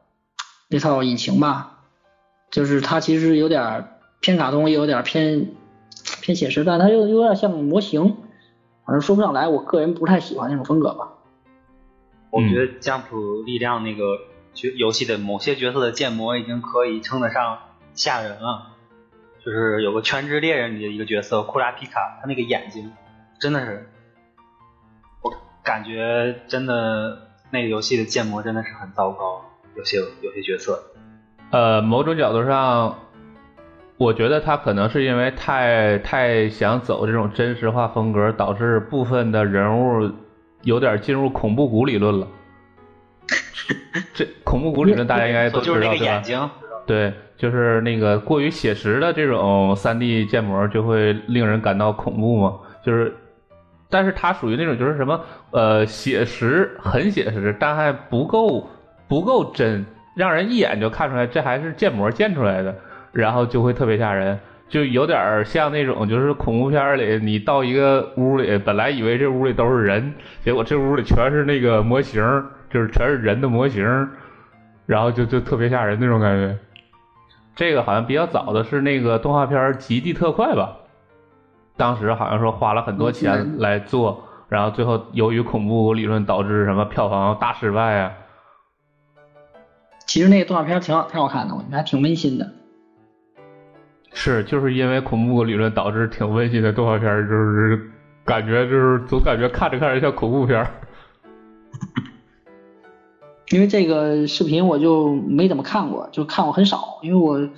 [0.70, 1.80] 那套引擎吧，
[2.52, 3.88] 就是他其实有点
[4.20, 5.48] 偏卡通，也有点偏
[6.22, 8.18] 偏写实，但他又有点像模型，
[8.86, 9.48] 反正说不上来。
[9.48, 11.10] 我个人不太喜欢那种风格吧。
[12.32, 14.18] 我觉得江普力量那个
[14.54, 17.60] 角游戏的某些角色的建模已经可以称得上。
[17.98, 18.78] 吓人啊！
[19.44, 22.92] 就是有个全职猎人里的一个角色库拉皮卡，他那个眼睛
[23.40, 23.90] 真的是，
[25.22, 25.34] 我
[25.64, 29.42] 感觉真的那个游戏的建模真的是很糟糕，
[29.76, 30.82] 有些有些角色。
[31.52, 33.00] 呃，某种角度上，
[33.98, 40.12] 我觉得他可能是因为太太想走这种真实化风格，导致部分的人物
[40.64, 42.28] 有点进入恐怖谷理论了。
[44.14, 46.00] 这恐怖谷理论大家应该都知道对
[46.36, 46.52] 吧？
[46.86, 52.58] 对，就是那个过于写实的这种三 D 建模就会令人感到恐怖嘛。
[52.84, 53.16] 就是，
[53.90, 55.22] 但是它属于那种就是什么
[55.52, 58.68] 呃写实很写实，但还不够
[59.08, 62.76] 不够真，让人一眼就看出来这还是建模建出来的。
[63.14, 64.38] 然后就会特别吓人，
[64.70, 72.22] 就有点儿像那种就是恐怖片里，你到一个屋里，本来以为这屋里都是人，结果这屋里全是那个模型，
[72.70, 73.84] 就是全是人的模型，
[74.86, 76.56] 然后就就特别吓人那种感觉。
[77.58, 80.78] 这个好像比较早的是那个动画片《极地特快》吧，
[81.76, 88.14] 当时好像说花了很多钱来做，然后最后由于恐怖理论导致什么票房大失败啊。
[90.06, 92.48] 其实那个动画片挺好，挺好看的，我觉得还挺温馨的。
[94.14, 97.90] 是，就是因为恐怖理论导致挺温馨的动画片，就是
[98.24, 100.64] 感觉就是总感觉看着看着像恐怖片。
[103.50, 107.50] 因为这个视频我就没怎么看过，就看过很少，因为我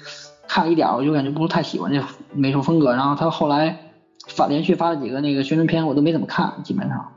[0.48, 2.02] 看了一点，我就感觉不是太喜欢这
[2.34, 2.92] 美术风格。
[2.92, 3.78] 然后他后来
[4.28, 7.14] 发连续发了几个那个宣传片，我都没怎么看，基本上。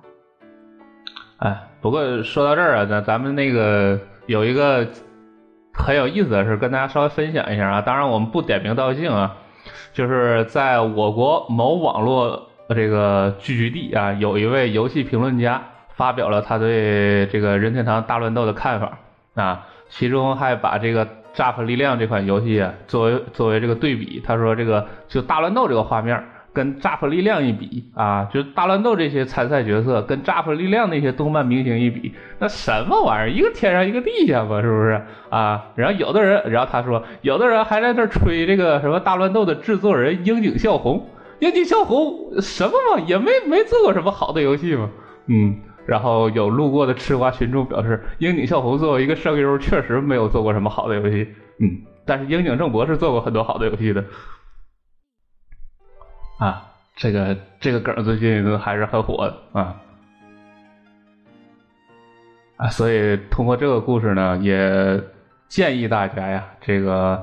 [1.38, 4.86] 哎，不过说到这儿啊，咱咱们那个有一个。
[5.74, 9.34] 很有意思的事，跟大家稍微分享一下啊，当然我们不点名道姓啊，
[9.94, 15.62] 就是在我国某网络这个聚集地啊，有一位游戏评论家
[15.94, 18.98] 发表了他对这个任天堂大乱斗的看法
[19.34, 26.22] 啊，其中还把这个《炸破力量》这款游戏啊作为作为这个对比，他说这个就大乱斗这个画面。
[26.54, 33.34] 跟炸破力量一比啊，就大乱斗这些参赛角色跟炸破力量那些动漫明星一比，那什么玩意儿？
[33.34, 35.00] 一个天上一个地下吧，是不是
[35.30, 35.64] 啊？
[35.76, 44.90] 然后有的人，然后他说，有的人还在那吹这个什么大乱斗的制作人樱井孝宏，樱井孝宏什么嘛，也没没做过什么好的游戏嘛，
[45.28, 45.56] 嗯。
[45.86, 51.82] 然后有路过的吃瓜群众表示，樱井孝宏作为一个声优，确实没有做过什么好的游戏，嗯。
[52.04, 54.04] 但是樱井正博是做过很多好的游戏的。
[56.38, 56.66] 啊，
[56.96, 59.76] 这个这个梗最近还是很火的啊
[62.56, 65.00] 啊，所以通过这个故事呢，也
[65.48, 67.22] 建议大家呀，这个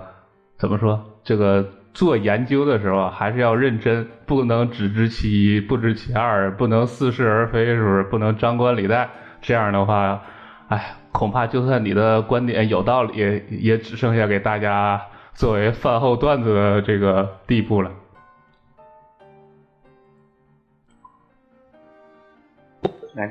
[0.58, 1.04] 怎么说？
[1.24, 8.04] 这个做研究的时候还是要认真，不能只知其一不知其二，不能似是而非，是不是？
[8.04, 9.10] 不能张冠李戴，
[9.42, 10.22] 这样的话，
[10.70, 15.02] 哎，恐怕就算你的观点有道理，也只剩下给大家
[15.34, 17.92] 作为饭后段子的这个地步了。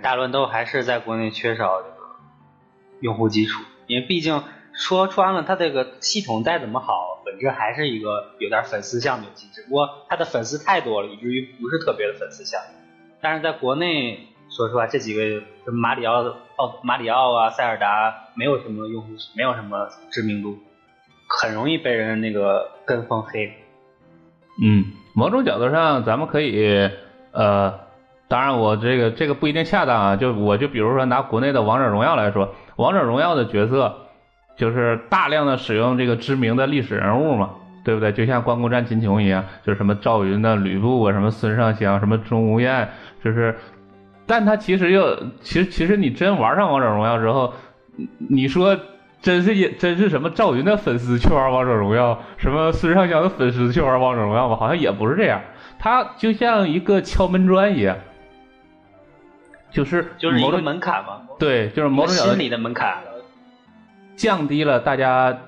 [0.03, 1.97] 大乱斗还是在国内缺少这个
[3.01, 4.43] 用户基础，因为毕竟
[4.75, 12.59] 说穿了，它这个系统再怎么好，本质还是一个有点粉丝向的游戏，只不过它的粉丝太多了，以至于不是特别的粉丝向。
[13.21, 16.25] 但是在国内，说实话，这几个马里奥、
[16.57, 20.57] 奥马里奥啊、塞尔达，没有什么用户，没有什么知名度，
[21.27, 23.53] 很容易被人那个跟风黑。
[24.65, 26.91] 嗯，某种角度上，咱们可以
[27.33, 27.87] 呃。
[28.31, 30.17] 当然，我这个这个不一定恰当啊。
[30.17, 34.08] 就我就比如说拿国内的王者荣耀来说，王者荣耀的角色
[34.59, 37.51] 就是大量的使用这个知名的历史人物嘛，
[37.85, 38.13] 对不对？
[38.13, 42.89] 就像关公战秦琼一样，就是什么赵云的吕布啊，什么孙尚香，什么钟无艳，
[43.25, 43.57] 就是，
[44.27, 47.55] 但他其实又其实其实你真玩上王者荣耀之后，
[48.29, 48.77] 你说
[49.23, 54.57] 真是也真是什么赵云的粉丝去玩王者荣耀，什么孙尚香的粉丝去玩王者荣耀吧？
[54.57, 55.41] 好像也不是这样，
[55.79, 57.97] 他就像一个敲门砖一样。
[59.71, 62.97] 就是就是一个门槛嘛，对，就是某种心理的门槛，
[64.19, 65.39] 降低了大家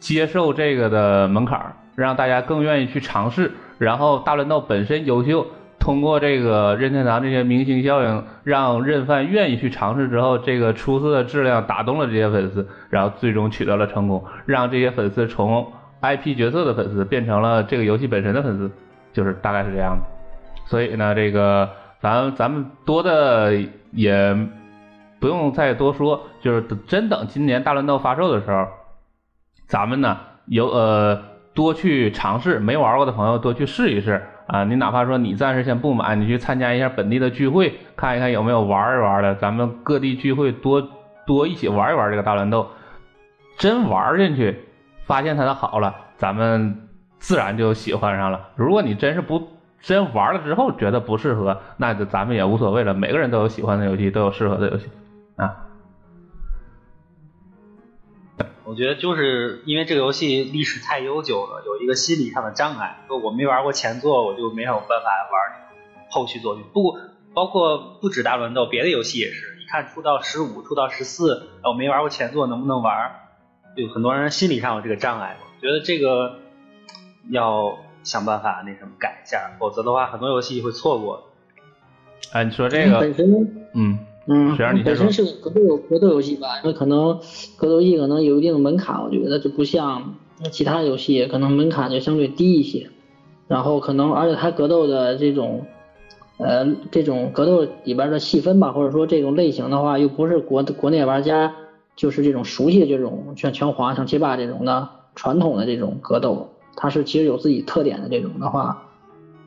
[0.00, 3.52] 接受这个的门槛，让大家更愿意去尝试。
[3.78, 5.46] 然后大乱斗本身优秀，
[5.78, 18.70] 通过这个任天堂这些明星效应，让任范愿意去尝试之后，这个出色的质量打动了这些粉丝，然后最终取得了成功，让这些粉丝从 IP 角色的粉丝变成了这个游戏本身的粉丝，
[19.12, 20.02] 就是大概是这样的。
[20.64, 21.68] 所以呢，这个。
[22.00, 23.54] 咱咱们多的
[23.92, 24.36] 也
[25.24, 28.66] 不用再多说，就是真等今年大乱斗发售的时候，
[29.66, 31.18] 咱们呢有呃
[31.54, 34.64] 多去尝试，没玩过的朋友多去试一试啊。
[34.64, 39.34] 你哪怕说你暂时先不买，你去参加一下本地的聚会，看一看有没有玩一玩的。
[39.36, 40.86] 咱们各地聚会多
[41.26, 42.68] 多一起玩一玩这个大乱斗，
[43.56, 44.54] 真玩进去，
[45.06, 46.82] 发现它的好了，咱们
[47.16, 48.48] 自然就喜欢上了。
[48.56, 49.48] 如果你真是不。
[49.80, 52.94] 真玩了之后觉得不适合，那就咱们也无所谓了。
[52.94, 54.88] 每个人都有喜欢的游戏，都有适合的游戏
[55.36, 55.60] 啊。
[58.64, 63.04] 我觉得就是因为这个游戏历史太悠久了，有一个心理上的障碍。
[63.06, 66.64] 说我没玩过前作，我就没有办法玩后续作品。
[66.72, 66.96] 不，
[67.34, 69.56] 包括不止大乱斗，别的游戏也是。
[69.58, 73.12] 你看出到十五，出到十四，我没玩过前作，能不能玩？
[73.76, 75.36] 就很多人心理上有这个障碍。
[75.40, 76.38] 我觉得这个
[77.28, 81.28] 要想办法那什么改一下，否则的话，很多游戏会错过。
[82.32, 83.98] 哎，你说这个，本身，嗯。
[84.26, 87.18] 嗯，本身是个格斗格斗游戏吧，因为可能
[87.56, 90.14] 格斗游戏可能有一定的门槛，我觉得就不像
[90.50, 92.88] 其他游戏，可能门槛就相对低一些。
[93.48, 95.66] 然后可能而且它格斗的这种
[96.38, 101.54] 呃这种格斗里边的细分吧，或者说这种类型的话，又不是国国内玩家
[101.94, 108.84] 就是这种熟悉的这种像拳皇、像街霸这种的传统的这种格斗，它是其实有自己特点的这种的话，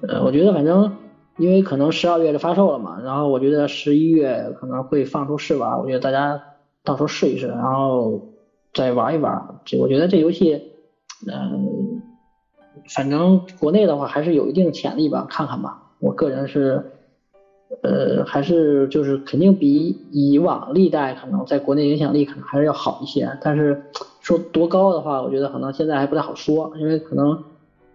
[0.07, 0.91] 呃，我觉得反正。
[1.37, 6.41] 因为可能十二月就发售了嘛，然后我觉得十一月可能会放出试玩，我觉得大家
[6.83, 8.19] 到时候试一试，然后
[8.73, 9.45] 再玩一玩。
[9.63, 10.59] 这我觉得这游戏，
[11.27, 12.01] 嗯，
[12.95, 15.77] 反正国内的话还是有一定潜力吧，看看吧。
[15.99, 16.83] 我个人是，
[17.81, 23.77] 呃，还是就是肯定比以往历代可能在国内影响力可能还是要好一些，但是
[24.21, 27.37] 说多高的话，我觉得可能现在还不太好说，因为可能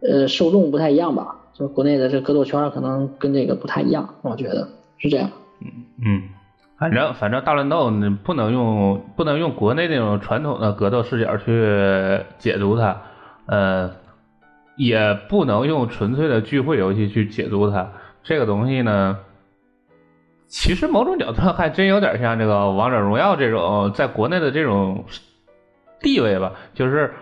[0.01, 1.37] 呃受众不太一样吧。
[1.55, 4.67] 就国内的这格斗圈可能跟这个不太一样，我觉得
[4.99, 5.31] 是这样。
[5.61, 5.69] 嗯
[6.05, 6.23] 嗯，
[6.79, 13.03] 反正反正大乱斗你不能用不能用国内那种传统的格斗视角去解读它，
[13.47, 13.91] 呃，
[14.77, 17.93] 也不能用纯粹的聚会游戏去解读它。
[18.23, 19.19] 这个东西呢，
[20.47, 25.05] 其实某种角度还真有点像这个王者荣耀这种在国内的这种
[26.01, 27.13] 地位吧，就是。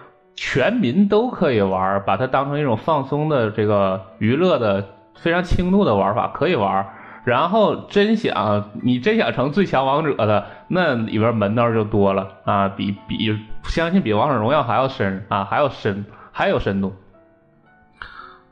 [0.43, 4.83] 全民都可以玩，把它当成一种放松的这个娱乐的
[5.15, 6.89] 非常轻度的玩法可以玩。
[7.25, 16.95] 然后真想你真想成最强王者的，那里边门道就多了啊，比比相信比王者荣耀还要深啊，还要深，还有深度。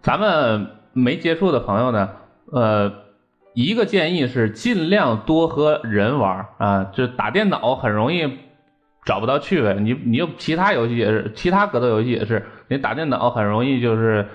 [0.02, 2.10] 咱们没接触的朋友呢，
[2.52, 2.92] 呃，
[3.54, 8.40] 一个建议是尽量多和人玩啊，就打电脑很容易。
[9.08, 14.26] 找不到趣味，你你又其他游戏也是，其他格斗游戏也是，你打电脑很容易就是，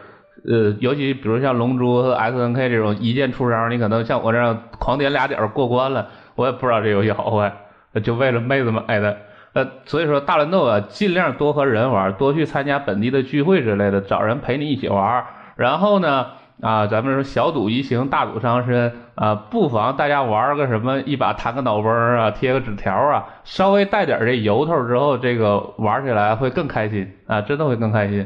[0.49, 7.53] 呃，尤其比如像龙珠和 S N K 这种一键出招，你可能像我这样狂点俩点过关了，我也不知道这游戏好坏，
[8.01, 9.15] 就为了妹子买的，
[9.53, 15.23] 呃，所以说大乱斗啊，尽量多和人玩，多去参加本地的聚会之类的，找人陪你一起玩，
[15.55, 16.25] 然后呢。
[16.61, 28.25] 啊，咱们说小赌怡情，大赌伤身啊，不妨大家玩个什么，一把弹个脑崩啊，贴个纸条啊，稍微带点这由头之后，这个玩起来会更开心啊，真的会更开心。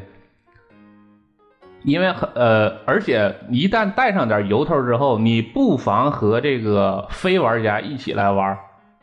[1.84, 8.55] 因为呃，而且一旦带上点由头之后，你不妨和这个非玩家一起来玩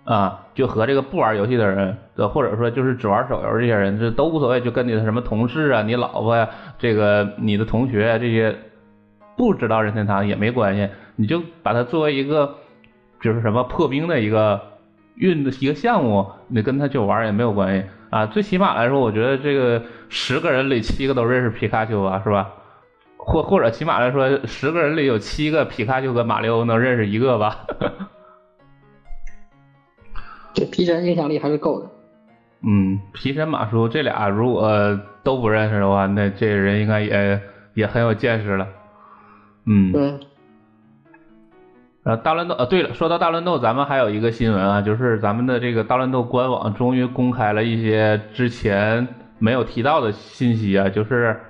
[0.04, 1.96] 啊，就和这个不玩游戏的人，
[2.32, 6.48] 或者说就是只玩手游这些人，这都无所谓，就跟你的什么同事啊、你老婆呀、
[6.78, 8.54] 这个你的同学这些。
[9.36, 12.54] 不知道任天堂也没关系，你就把它作为一个，
[13.20, 14.60] 就是什么破冰的一个
[15.16, 18.26] 运的一个项目，你跟他去玩也没有关系啊。
[18.26, 22.50] 最起码来说，我觉得这个十个人里七个都认识皮卡丘啊，是吧？
[23.16, 27.66] 或或者起码来说，十个人里有七个皮卡丘跟马里奥能认识一个吧？
[30.52, 31.90] 这皮神影响力还是够的。
[32.66, 37.40] 嗯，皮神马叔这俩如果都不认识的话，那这人应该也
[37.74, 38.66] 也很有见识了。
[39.66, 40.18] 嗯，对。
[42.02, 49.08] 呃，大乱斗，呃，对了，说到大乱斗，咱们还有一个新闻啊，就是咱们的这个大乱斗官网终于公开了一些之前
[49.38, 51.40] 没有提到的信息啊，就是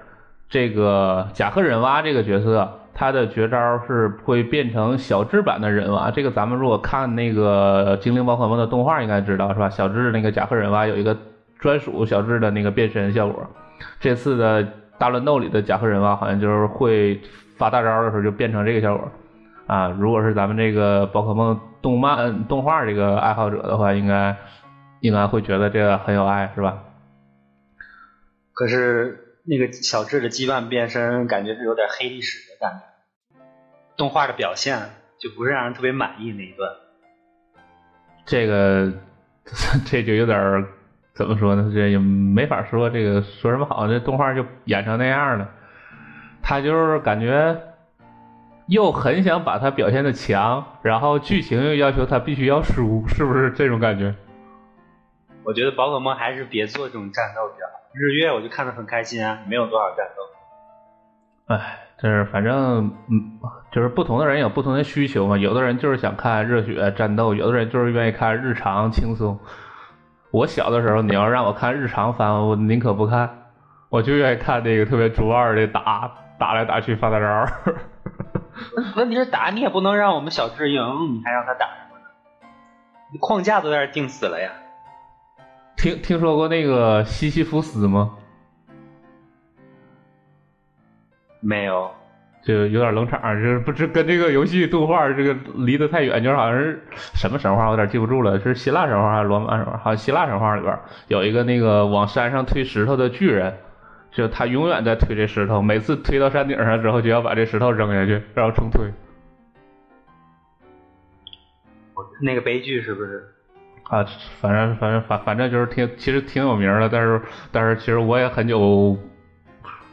[0.49, 6.09] 这个甲贺忍蛙这个角色，他的绝招是会变成小智版的忍蛙。
[6.13, 9.69] 这个咱们如果看那个精灵宝可梦的动画，应该知道是吧？
[9.69, 11.17] 小智那个甲贺忍蛙有一个
[11.59, 13.45] 专属小智的那个变身效果。
[13.99, 14.65] 这次的
[14.99, 17.21] 大乱斗里的甲贺忍蛙好像就是会。
[17.57, 19.11] 发大招的时候就变成这个效果
[19.67, 19.89] 啊！
[19.89, 24.37] 如果是咱们这个宝可梦动漫动画这个爱好者的话，应该
[25.01, 26.85] 应该会觉得这个很有爱，是吧？
[28.53, 32.85] 可是那个小智的羁绊变身，感觉是有点黑历史的感觉。
[33.97, 34.79] 动画的表现
[35.19, 36.71] 就不是让人特别满意那一段。
[38.27, 38.93] 这个
[39.87, 40.67] 这就有点
[41.15, 41.71] 怎么说呢？
[41.73, 43.87] 这也没法说，这个说什么好？
[43.87, 45.49] 这动画就演成那样了。
[46.47, 47.59] 他就是感觉
[48.67, 54.15] 又很想把他表现的强，然后剧情又要求他必须要输，是不是这种感觉？
[55.43, 57.73] 我觉得宝可梦还是别做这种战斗比较好。
[57.95, 61.55] 日月我就看得很开心啊，没有多少战斗。
[61.55, 63.39] 哎，就是反正嗯，
[63.71, 65.37] 就是不同的人有不同的需求嘛。
[65.39, 69.39] 有的人就是想看热血战斗，有的人就是愿意看日常轻松。
[70.31, 73.29] 我小的时候，你要让我看日常番，我宁可不看，
[73.91, 76.11] 我就愿意看那个特别中二的打
[76.45, 77.53] 打来打去发大招。
[78.97, 80.83] 问题是打你也不能让我们小智赢，
[81.15, 82.05] 你还让他打什么呢？
[83.11, 84.51] 你框架都在这定死了呀。
[85.75, 88.11] 听听说过那个西西弗斯吗？
[91.41, 91.91] 没有，
[92.43, 99.79] 就有点冷场，就是不知跟这个游戏动画这个离得太远，就是好像是什么神话，我有点记不住了，是希腊神话还是罗马神话？
[99.79, 100.79] 好像希腊神话里边
[101.09, 103.57] 有一个那个往山上推石头的巨人，
[104.15, 108.91] 就他永远在推这石头，每次推到山顶上之后就要把这石头扔下去，然后重推。
[112.23, 113.25] 那个悲剧是不是？
[113.83, 114.07] 啊，
[114.41, 117.21] 反正反正反反正就是挺，其实挺有名的，但是
[117.53, 118.97] 但是其实我也很久。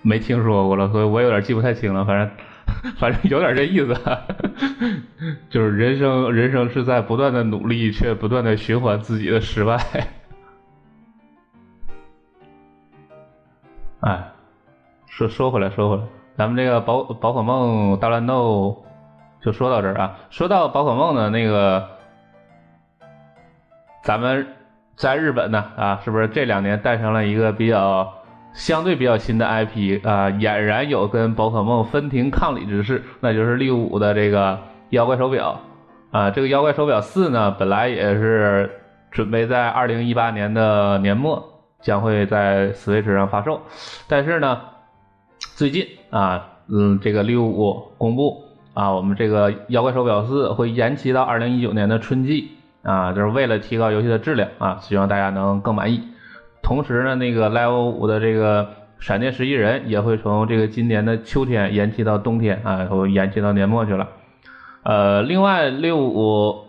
[0.03, 2.03] 没听说过了，所以我有点记不太清了。
[2.03, 2.31] 反正，
[2.97, 3.95] 反正有点这意思，
[5.47, 9.77] 就是人生，人生是在不断的努力，却不断的循环自己的失败。
[14.01, 14.31] 哎，
[15.07, 16.03] 说说回来，说回来，
[16.37, 18.83] 咱们这个宝宝可梦大乱斗
[19.41, 20.17] 就说到这儿啊。
[20.29, 21.87] 说到宝可梦的那个，
[24.03, 24.45] 咱们
[24.95, 28.13] 在日本呢啊，是不是这两年诞生了一个比较？
[28.53, 35.57] 相对比较新的 IP 啊，俨然有跟宝可梦分庭抗礼之势，那就是六五的这个妖怪手表
[36.11, 36.29] 啊。
[36.31, 38.69] 这个妖怪手表四呢，本来也是
[39.09, 41.50] 准备在二零一八年的年末
[41.81, 43.61] 将会在 Switch 上发售，
[44.07, 44.61] 但是呢，
[45.55, 52.51] 最近啊，嗯，这个六五公布啊，我们这个妖怪手表四会延期到二零一九年的春季
[52.83, 56.01] 啊，就是为了提高游戏的质量啊，希望大家能更满意。
[56.61, 58.67] 同时呢，那个 Level 五的这个
[58.99, 64.07] 闪电十一人也会从这个今年的秋天延期到冬天啊，会延期到年末去了。
[64.83, 66.65] 呃，另外六五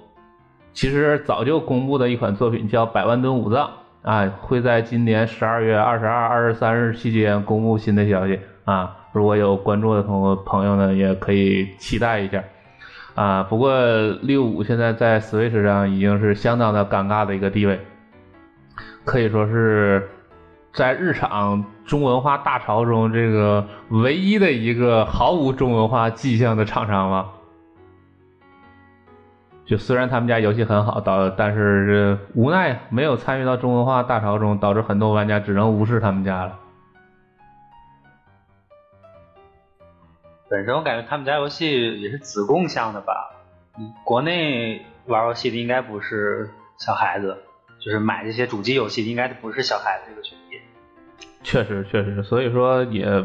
[0.73, 3.67] 其实早就公布的一款作品叫《百万吨武藏》
[4.03, 8.97] 啊，会在今年十二月二十二、二十三日期间公布新的消息啊。
[9.13, 12.43] 如果有关注的同朋友呢，也可以期待一下
[13.15, 13.43] 啊。
[13.45, 13.73] 不过
[14.23, 17.79] 六五现在在 Switch 上已经是相当的尴尬的一个地位。
[19.05, 20.09] 可以说是
[20.73, 27.27] 在日常中文化大潮中，这个唯一的一个毫无中文化迹象的厂商了。
[29.73, 36.59] 就虽然他们家游戏很好，导但是无奈没有参与到中文化大潮中，导致很多玩家只能无视他们家了。
[40.51, 43.31] 本身我感觉他们家游戏也是子供向的吧？
[44.05, 47.39] 国内玩游戏的应该不是小孩子。
[47.81, 50.61] 就是买这些主机游戏的，应该不是小孩子这个群体。
[51.43, 53.25] 确实，确实，所以说也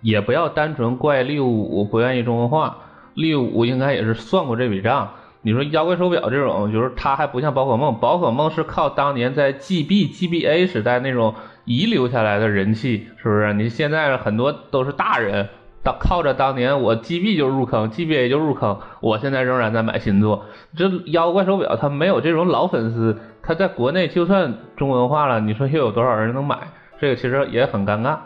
[0.00, 2.78] 也不要单纯怪六五不愿意中文化，
[3.14, 5.14] 六五应该也是算过这笔账。
[5.46, 13.52] 你说妖怪手表这种，就是它还不像宝可梦，宝可梦是靠当年在 GB、GBA 时代那种遗留下来的人气，是不是？
[13.52, 15.48] 你现在很多都是大人。
[15.84, 20.46] 当靠着当年我 GB 就入坑，GBA 就入坑，我现在仍然在买新作。
[20.76, 26.58] 这妖怪手表它没有这种老粉丝，它在国内就算中文化了，你说又有多少人能买？
[26.98, 28.16] 这个其实也很尴尬。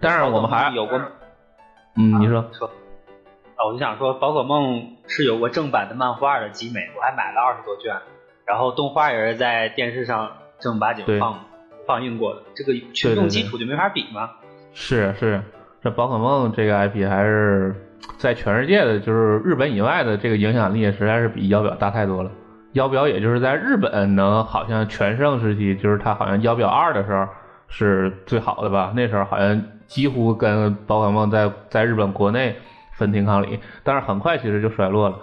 [0.00, 0.98] 但是我们还有过，
[1.98, 2.70] 嗯，你说说
[3.60, 7.94] 啊，我就想说，宝可梦是有过正版的漫画的集美，我还买了二十多卷，
[8.46, 11.44] 然后动画也是在电视上正儿八经放
[11.86, 14.30] 放映过的，这个群众基础就没法比吗？
[14.72, 15.42] 是是。
[15.82, 17.74] 这宝可梦这个 IP 还是
[18.16, 22.30] 在全世界的，就是日本以外的这个影响力，实在是比妖表大太多了。
[22.72, 27.26] 妖表也就是在日本能好像全盛时期，就是它好像妖表二的时候
[27.68, 28.92] 是最好的吧？
[28.96, 32.56] 那时候好像几乎跟宝可梦在在日本国内
[33.00, 35.18] 分庭抗礼，但是很快其实就衰落了。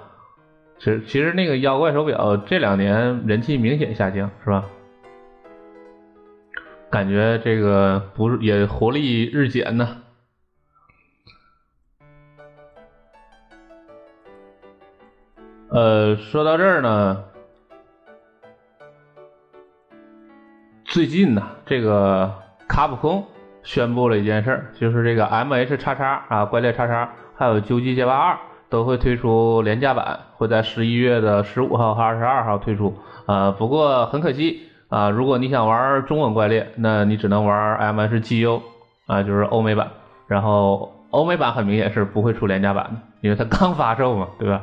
[0.80, 4.66] 其实其实那个妖怪手表这两年人气明显下降，是吧？
[6.90, 9.98] 感觉这个不是也活力日减呢？
[15.70, 17.26] 呃，说到这儿呢，
[20.86, 22.34] 最近呢，这个
[22.68, 23.28] 卡普空
[23.64, 28.38] 宣布了一件事儿，就是这个 M H 叉叉啊，怪猎叉叉，还有究极街霸二
[28.70, 32.98] 都会推出廉价版，会在十一月的十五号和二十二号推出。
[33.26, 38.64] 啊，不过很可惜啊，如果你想玩中文怪猎，那你只能玩 M S G U
[39.06, 39.90] 啊，就是欧美版。
[40.28, 44.62] 然后欧美版很明显是不会出廉价版的，因为它刚发售嘛，对吧？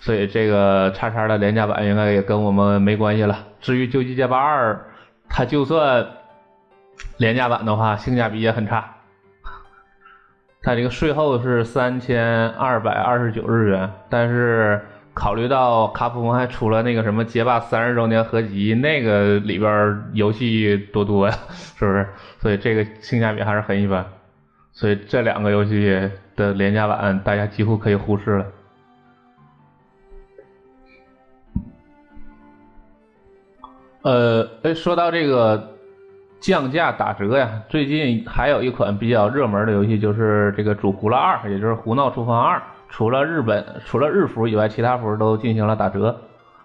[0.00, 3.38] 所以这个叉叉的廉价版应该也跟我们没关系了。
[3.60, 4.74] 至于《究极街霸二》，
[5.28, 6.06] 它就算
[7.18, 8.96] 廉价版的话，性价比也很差。
[10.62, 14.80] 它这个税后是三千二百二十九日元，但是
[15.12, 22.08] 考虑到卡普空还出了那个什么街霸三十周年合集，那个里边游戏多多呀，是不是？
[22.38, 24.06] 所以这个性价比还是很一般。
[24.70, 28.46] 所以这两个游戏的廉价版，大家几乎可以忽视了。
[34.02, 35.71] 呃，哎，说到这个
[36.42, 42.58] 降价打折呀，最近还有一款比较热门的游戏，就是这个《主葫芦二》，也就是《胡闹厨房二》。
[42.88, 46.20] 除了日本，除了日服以外，其他服都进行了打折。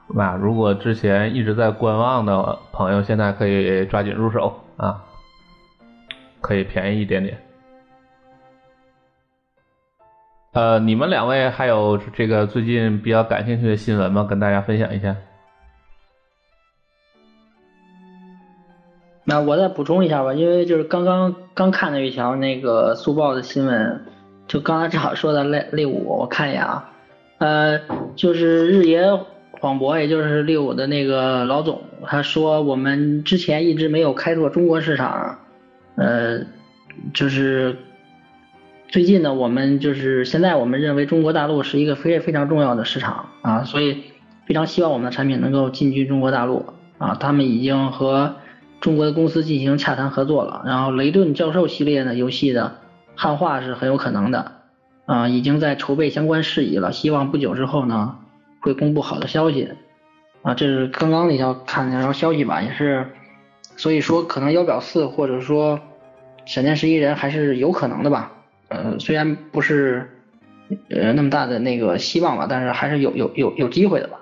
[0.07, 5.03] 那如果之前一直在观望的朋友，现在可以抓紧入手啊，
[6.41, 7.37] 可以便宜一点点。
[10.53, 14.25] 呃，你们两位还有这个最近比较感兴趣的新闻吗？
[14.27, 15.15] 跟大家分享一下。
[19.29, 24.05] 那我再补充一下吧，因为就是刚刚刚看了一条那个速报的新闻。
[24.47, 26.89] 就刚才正好说的类类五，我看一眼啊，
[27.39, 27.81] 呃，
[28.15, 29.03] 就是日野
[29.59, 35.39] 广博，也就是猎五的那个老总，他说我们之前一直没有开拓中国市场，
[35.97, 36.39] 呃，
[37.13, 37.75] 就是
[38.87, 44.01] 最近呢，我们就是现在我们认为中国大陆是一个非非常重要的市场啊，所以
[44.45, 46.67] 非常希望我们的产品能够进军中国大陆
[46.99, 48.37] 啊，他们已经和
[48.79, 52.77] 中国的公司进行洽谈合作了，然后雷顿教授系列的游戏的。
[53.19, 54.51] 汉化是很有可能的，
[55.07, 58.19] 啊，已经在筹备相关事宜了，希望不久之后呢
[58.59, 59.73] 会公布好的消息，
[60.43, 63.07] 啊，这是刚刚那条看那条消息吧，也是，
[63.75, 65.79] 所以说可能幺表四或者说
[66.45, 68.31] 闪电十一人还是有可能的吧，
[68.67, 70.07] 呃，虽然不是
[70.91, 74.19] 呃那么大的那个希望吧，但是还是有有有有机会的吧。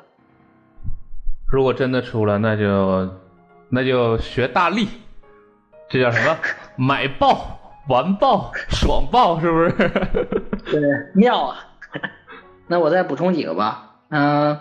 [1.52, 3.10] 如果真的出了，那就
[3.70, 4.88] 那就学大力，
[5.90, 6.38] 这叫什么？
[6.76, 7.60] 买爆！
[7.88, 9.72] 完爆，爽爆，是不是？
[10.72, 10.82] 对，
[11.14, 11.68] 妙啊！
[12.68, 13.98] 那我再补充几个吧。
[14.10, 14.58] 嗯，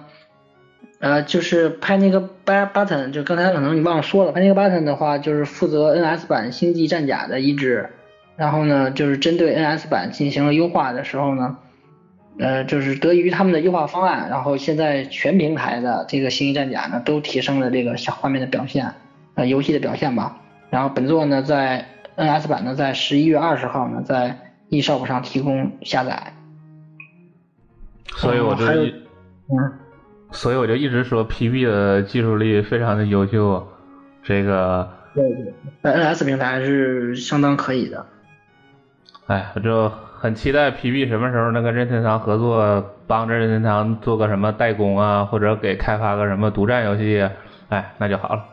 [1.01, 7.89] 呃，就是拍那个 button，就刚才可能你忘了说了，拍那个 button 的话，就是负责 NS 版星际战甲的移植。
[8.37, 11.57] 然后呢，就是针对 NS 版进行了优化的时候呢，
[12.39, 18.93] 呃，就是得益于他们的优化方案，然后现在全平台的这个星际战甲呢，都提升了这个小画面的表现，
[19.35, 20.39] 呃，游戏的表现吧。
[20.71, 26.33] 然后本作呢，在 NS 版呢，在十一月二十号呢，在 eShop 上提供下载。
[28.17, 29.73] 所以我就嗯，
[30.33, 33.69] 所以我就一直说 PB 的技术力非常的优秀，
[34.23, 38.07] 这个对对，在 NS 平台还是相当可以的。
[39.27, 39.93] 哎，我就
[40.25, 47.29] 很期待 PB 什么时候能跟任天堂合作，帮着任天堂做个什么代工啊，或者给开发个什么独占游戏，
[47.69, 48.45] 哎，那就好了。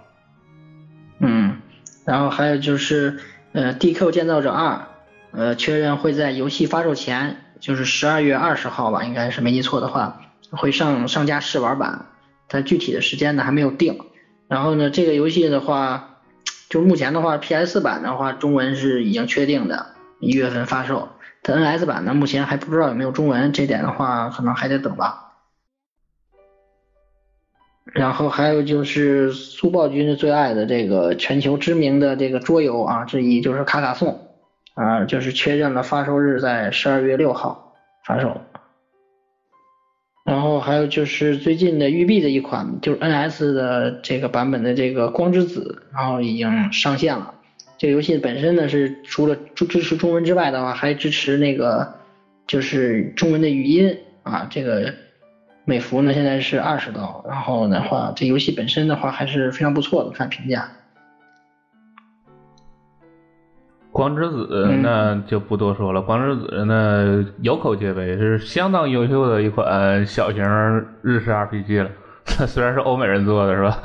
[1.20, 1.62] 嗯，
[2.04, 3.20] 然后还有就是。
[3.54, 4.88] 呃，DQ 建造者二，
[5.32, 12.06] 呃，确认会在游戏发售前，就是十二月二十号吧，应该是没记错的话，会上上架试玩版，
[12.50, 13.98] 但具体的时间呢还没有定。
[14.50, 16.18] 然后呢，这个游戏的话，
[16.70, 19.88] 就目前的话，PS 版的话，中文是已经确定的，
[20.20, 21.10] 一月份发售。
[21.44, 25.28] 它 NS 版呢，目前还不知道有没有中文，这点的话，可能还得等吧。
[27.86, 34.30] 然后还有就是苏暴君的最爱的这个全球知名的这个桌游啊之一就是卡卡颂
[34.76, 37.74] 啊，就是确认了发售日在十二月六号
[38.06, 38.40] 发售。
[40.24, 47.34] 然后还有就是最近的育碧的一款就是 NS 的这个版本的这个光之子，然后已经上线了。
[47.82, 51.96] 这个游戏本身呢是除了支支持中文之外的话，还支持那个
[52.46, 54.94] 就是中文的语音啊这个。
[55.66, 60.70] 美服呢现在是二十刀，然后的话，这游戏本身的话还是非常不错的，看评价。
[63.92, 70.44] 光之子那就不多说了，光之子那有口皆碑，是相当优秀的一款小型
[71.02, 71.90] 日式 RPG 了。
[72.48, 73.78] 虽然是欧美人做的是吧，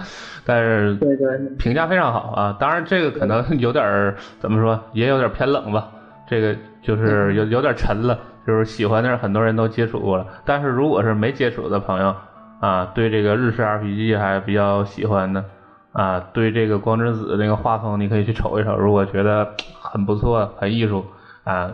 [0.44, 2.56] 但是对对评价非常好啊。
[2.58, 5.88] 当然这个可能有点怎么说，也有点偏冷吧，
[6.28, 8.18] 这个就是有有点沉了。
[8.46, 12.14] 就是喜欢的很多人都接触过了，但是如果是没接触的朋友
[12.60, 15.44] 啊，对这个日式 RPG 还比较喜欢的
[15.90, 18.76] 啊，对这个光之子那个画风，你可以去瞅一瞅。
[18.76, 21.04] 如果觉得很不错、很艺术
[21.42, 21.72] 啊，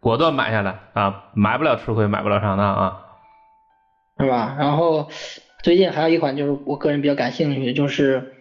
[0.00, 2.98] 果断买下来啊，买不了吃亏，买不了上当啊，
[4.18, 4.56] 是吧？
[4.58, 5.08] 然后
[5.62, 8.32] 最近还有一款就是我个人比较感兴趣的，就是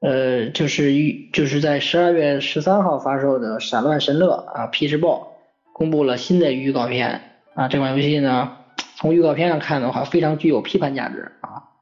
[0.00, 5.28] 呃，就是一就是在十二月十三号发售的《闪乱神乐》啊，P 市报。
[5.72, 7.22] 公布了新的预告片
[7.54, 8.58] 啊，这款游戏呢，
[8.96, 11.72] 从预告片上看的话，非常具有批判价值啊，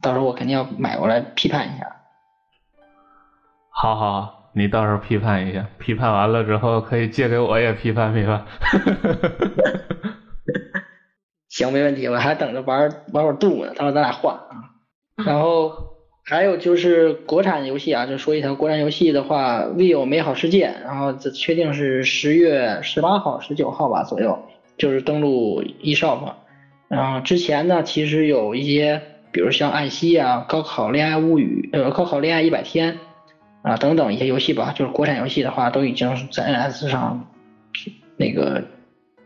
[0.00, 1.96] 到时候我肯定要买过来批判一下。
[3.70, 8.44] 好好，你到时候批判一下，批判完了之后可以借给我也批判批判。
[11.50, 14.70] 行，没问题，我还等着玩玩会儿杜呢，到时候咱俩换啊。
[15.26, 15.72] 然后
[16.24, 24.38] 还有就是国产游戏啊，就说一条国产游戏的话，vivo 美好世界，然后这确定是十月十八号、十九号吧左右，
[24.78, 26.34] 就是登陆 eShop。
[26.88, 32.94] 然后之前呢，其实有一些，比如像《暗息》啊，《高考恋爱物语》呃，《高考恋爱一百天》
[33.68, 37.28] 啊等等一些游戏吧，就是国产游戏的话，都已经在 NS 上
[38.16, 38.64] 那个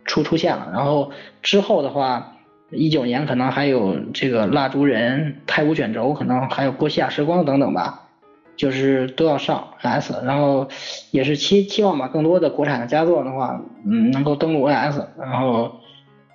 [0.05, 0.71] 出出现了。
[0.73, 1.11] 然后
[1.43, 2.37] 之后的话，
[2.71, 8.09] 一九年可能还有这个《蜡烛人》《太古卷轴》，可能还有《波西亚时光》等等吧，
[8.57, 10.15] 就是都要上 S。
[10.25, 10.69] 然后
[11.11, 15.81] 也是期期望吧，更多的国产的佳作的话，嗯，能够登陆 NS，然后。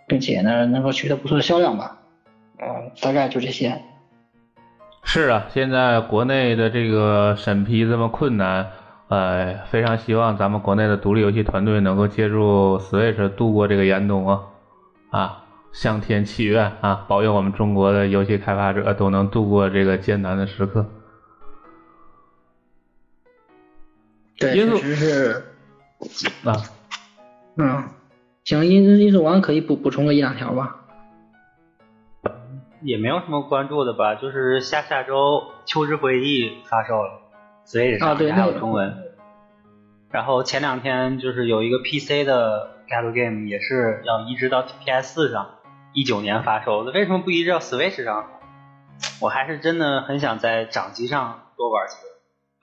[0.09, 1.99] 并且呢，能够取得不错的销量吧，
[2.57, 3.79] 嗯，大概就这些。
[5.03, 8.65] 是啊，现在国内的这个审批这么困难，
[9.09, 14.43] 呃，非常希望咱们国内的独立游戏团队能够借助 Switch 度过这个严冬啊，
[15.09, 20.85] 啊，向天祈愿啊，保佑我们中国的游戏开发者都能度过这个艰难的时刻。
[24.37, 25.43] 对，确实是
[26.45, 26.53] 啊，
[27.57, 27.83] 嗯。
[28.45, 30.77] 行，音音速王可以补补充个一两条吧？
[32.81, 35.13] 也没有什么关注的吧，就是下下周
[35.65, 37.28] 《秋之回忆》发售了
[37.69, 38.97] ，Switch 上还有中文。
[40.11, 45.57] 然后前两天就是有一个 PC 的 Gal Game 也是要移植到 PS 上，
[45.93, 48.25] 一九年发售的，为什么不移植到 Switch 上？
[49.21, 52.01] 我还是真的很想在掌机上多玩几个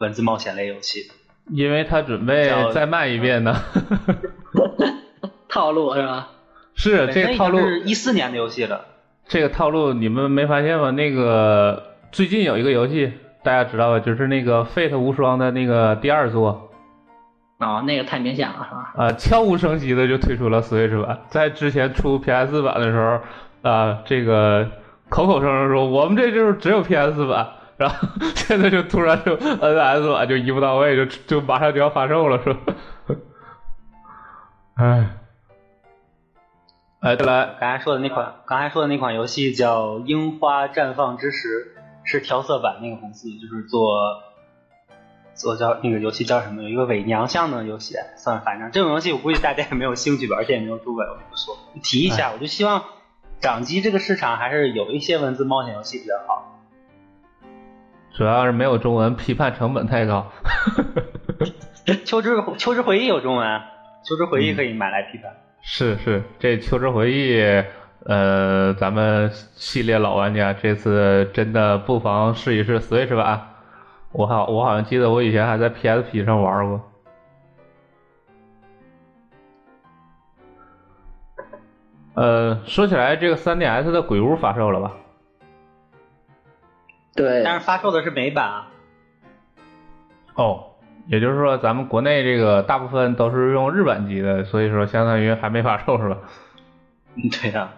[0.04, 1.10] 文字冒险类游戏，
[1.50, 3.54] 因为他准备再卖一遍呢。
[5.48, 6.28] 套路是吧？
[6.74, 8.84] 是这个套路，是一四年的游戏了。
[9.28, 10.90] 这个套路你们没发现吗？
[10.90, 13.12] 那个最近有一个游戏，
[13.46, 14.00] 大家知道吧？
[14.00, 16.68] 就是那个《Fate 无双》的那个第二作。
[17.58, 18.92] 啊，那个太明显了，是吧？
[18.96, 24.68] 啊，悄无声息的就推出了 Switch 版，在之前出 PS 版的时候，啊，这个
[25.08, 32.60] 口口声声说我们这就是只有 PS 版，然后 现在就突然就 NS 版就一步到位，就就马上就要发售了，是吧？
[34.74, 35.10] 哎。
[37.00, 41.75] 哎，再来，刚才说的那款，刚才说的那款游戏叫《樱花绽放之时》，
[42.06, 44.22] 是调色板那个公司，就是做
[45.34, 46.62] 做叫那个游戏叫什么？
[46.62, 51.54] 有一个伪娘像的游戏，算反正这种游戏我估计大家也没有兴趣玩，而且也没有中文，我就不说。
[51.82, 52.84] 提一下，我就希望
[53.40, 56.54] 掌机这个市场还是有一些文字冒险游戏比较好。
[58.14, 60.32] 主要是没有中文，批判成本太高。
[62.06, 63.60] 秋之秋之回忆有中文，
[64.04, 65.32] 秋之回忆可以买来批判。
[65.60, 67.34] 是是，这《秋之回忆》
[68.04, 73.48] 呃，咱们系列老玩家这次真的不妨试一试 Switch 版。
[74.12, 76.92] 我好，我好像记得我以前还在 PSP 上玩过。
[82.14, 84.92] 呃，说起来，这个 3DS 的鬼屋发售了吧？
[87.14, 88.68] 对，但是发售的是美版啊。
[90.34, 90.64] 哦。
[91.08, 96.18] 也就是说，咱们国内这个大部分都是用日版机的，所以说相当于还没发售是吧？
[97.14, 97.70] 嗯，对呀。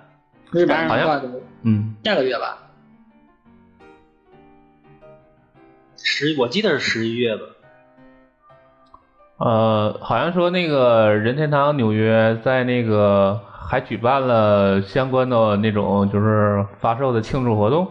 [0.53, 1.23] 日版好像
[1.63, 2.59] 嗯，下个月吧。
[5.97, 7.43] 十，我记得是十一月吧。
[9.39, 17.87] 呃，好像说那个任天堂纽约在那个还举办了相关的那种就是发售的庆祝活动。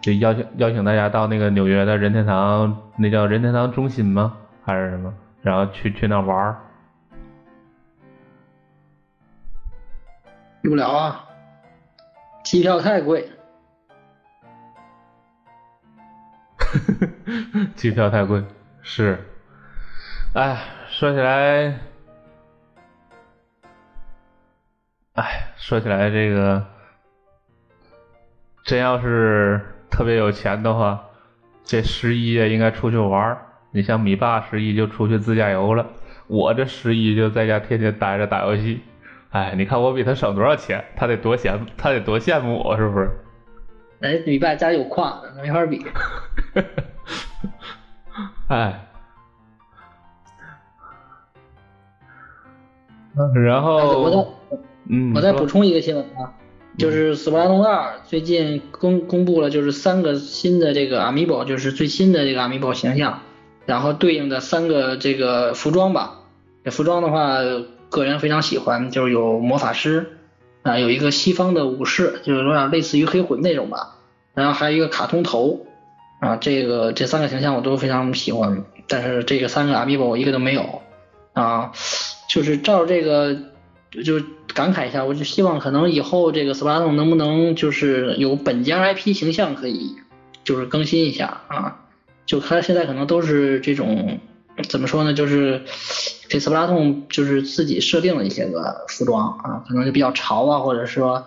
[0.00, 4.36] 就邀请邀请大家到那个纽约的任天堂，那叫任天堂中心吗？
[4.62, 5.12] 还是什么？
[5.42, 6.58] 然后去去那玩儿。
[10.64, 11.28] 去不了啊，
[12.42, 13.28] 机票太贵。
[17.76, 18.42] 机票太贵，
[18.80, 19.22] 是。
[20.32, 20.58] 哎，
[20.88, 21.80] 说起来，
[25.12, 26.66] 哎，说起来这个，
[28.64, 29.60] 真要是。
[29.90, 31.04] 特别有钱的话，
[31.62, 33.38] 这十一应该出去玩。
[33.70, 35.86] 你像米爸十一就出去自驾游了，
[36.26, 38.80] 我这十一就在家天天待着打游戏。
[39.34, 43.10] 哎，你看我比他省多少钱，他得多羡，他得多羡慕我，是不是？
[44.00, 45.84] 哎，你爸家有矿，没法比。
[48.46, 48.86] 哎，
[53.34, 54.56] 然后我再，
[54.88, 56.32] 嗯，我再补充一个新闻啊。
[56.78, 63.20] 就是《斯巴达通二》最近公公布了，就是三个新的这个 Amiibo，就是最新的这个 Amiibo 形象，
[63.66, 66.20] 然后对应的三个这个服装吧。
[66.64, 67.38] 这服装的话，
[67.98, 70.18] 个人非常喜欢，就是有魔法师
[70.62, 73.96] 啊，有一个西方的武士，就是有点类似于黑魂那种吧，
[74.34, 75.66] 然后还有一个卡通头
[76.20, 80.82] 啊，这个这三个形象我都非常喜欢，但是这个三个 Amiibo 我一个都没有
[81.32, 81.72] 啊，
[82.28, 83.34] 就是照这个
[84.04, 84.20] 就。
[84.54, 89.96] 感慨一下，我就希望可能以后这个斯巴达通能不能就是有本家 IP 形象可以
[90.44, 91.80] 就是更新一下啊，
[92.24, 94.20] 就他现在可能都是这种
[94.68, 95.62] 怎么说呢，就是
[96.28, 101.24] 给斯巴达通就是自己设定了一些个服装啊，可能就比较潮啊，或者说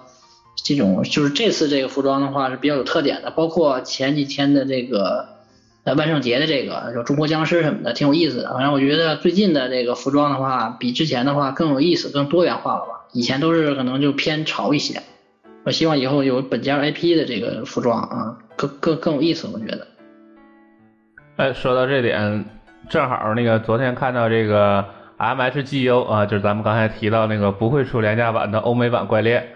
[0.63, 5.35] 这种就是这次这个服装的话是比较有特点的，包括前几天的这个。
[5.83, 8.53] 呃，万圣节的这个就中国僵尸什么的，挺有意思的。
[8.53, 13.07] 反正我觉得最近的这个服装的话，比之前的话更有意思、更多元化了吧。
[13.13, 15.01] 以前都是可能就偏潮一些。
[15.63, 19.47] 我希望以后有本家 IP 的这个服装啊，更更更有意思。
[19.47, 19.87] 我觉得。
[21.37, 22.43] 哎，说到这点，
[22.89, 24.85] 正好那个昨天看到这个
[25.17, 29.47] MHGU 啊，就是咱们刚才提到那个不会出廉价版的欧美版怪猎，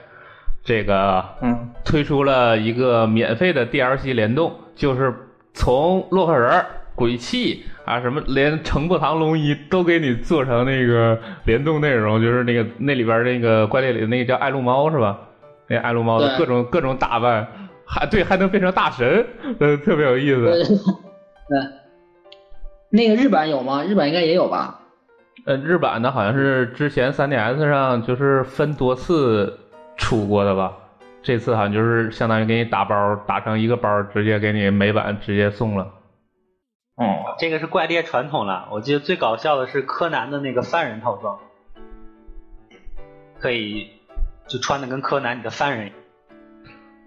[0.63, 5.13] 这个嗯，推出了一个免费的 DLC 联动，就是。
[5.53, 6.65] 从洛克人、
[6.95, 15.19] 鬼泣啊，什么连程步堂龙一都给你做成那个联动内容，就是那个那里边那个怪猎里的那个叫爱露猫是吧？
[15.67, 17.45] 那爱露猫的各种各种打扮，
[17.85, 19.25] 还对还能变成大神，
[19.59, 20.45] 呃，特别有意思。
[20.45, 20.63] 对，
[22.91, 23.83] 那个日版有吗？
[23.83, 24.81] 日版应该也有吧？
[25.45, 29.57] 呃，日版的好像是之前 3DS 上就是分多次
[29.95, 30.77] 出过的吧。
[31.23, 35.93] 这次好像就是相当于给你打包，打成一个包，直接给你美版直接送了。
[36.95, 38.67] 哦，这个是怪猎传统了。
[38.71, 41.39] 我记得最搞笑的是柯南的那个犯人套装，
[43.39, 43.89] 可以
[44.47, 45.91] 就穿的跟柯南里的犯人，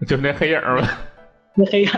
[0.07, 0.89] 就那黑影儿呗，
[1.55, 1.91] 那黑影。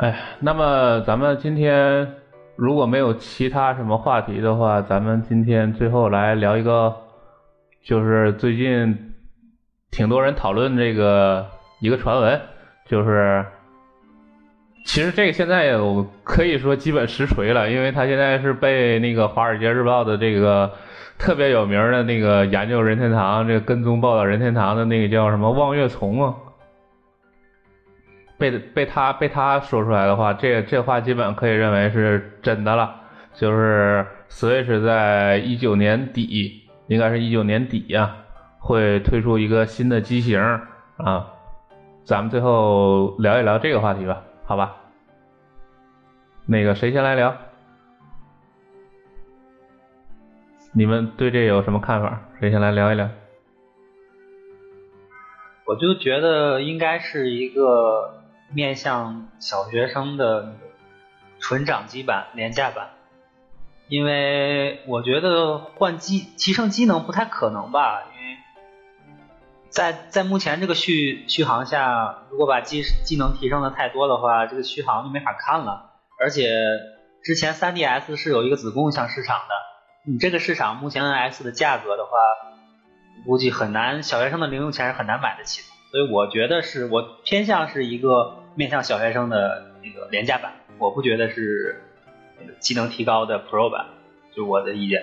[0.00, 2.14] 哎，那么咱们今天
[2.56, 6.96] 如果没有其他什么话题的话，咱们今天最后来聊一个。
[7.82, 9.14] 就是最近
[9.90, 11.46] 挺多人讨论这个
[11.80, 12.40] 一个传闻，
[12.86, 13.44] 就是
[14.86, 20.70] 其实这个现在我可以说基本实锤了，因为他现在是被那个《华尔街日报》的这个
[21.18, 26.34] 特别有名的那个研究任天堂、这个跟踪报道任天堂的那个叫什么望月从啊，
[28.40, 32.96] 被被他被他说出来的话，这这话基本可以认为是真的了。
[33.34, 36.56] 就是 Switch 在一九年底。
[36.88, 38.16] 应该是一九年底呀，
[38.58, 40.40] 会推出一个新的机型
[40.96, 41.24] 啊。
[42.02, 44.74] 咱们最后聊一聊这个话题吧，好吧？
[46.46, 47.36] 那个谁先来聊？
[50.72, 52.20] 你们对这有什么看法？
[52.40, 53.08] 谁先来聊一聊？
[55.64, 58.19] 我就觉得应该是一个
[58.52, 60.54] 面向小学生的
[61.38, 62.90] 纯掌机版、廉价版。
[63.88, 68.36] 因为我觉得换机提升机能不太可能吧，因为
[69.68, 75.90] 在在目前这个续续航下，如果把机技能提升的太多的话，这个续航就没法看了。
[76.20, 76.48] 而且
[77.24, 79.54] 之前 3DS 是有一个子共享市场的，
[80.06, 82.10] 你这个市场目前 NS 的价格的话，
[83.26, 85.69] 估计很难小学生的零用钱是很难买得起的。
[85.90, 91.82] 所以我觉得是我偏向是一个面向小学生的那个廉价版，我不觉得是。
[92.58, 93.84] 技能提高的 Pro 版，
[94.34, 95.02] 就我的意见，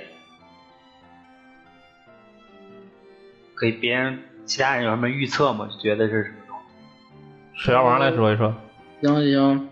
[3.53, 5.69] 可以别人其他人有什么预测吗？
[5.79, 7.63] 觉得是什么东西？
[7.63, 8.55] 水妖王来说一说。
[9.03, 9.69] 行行，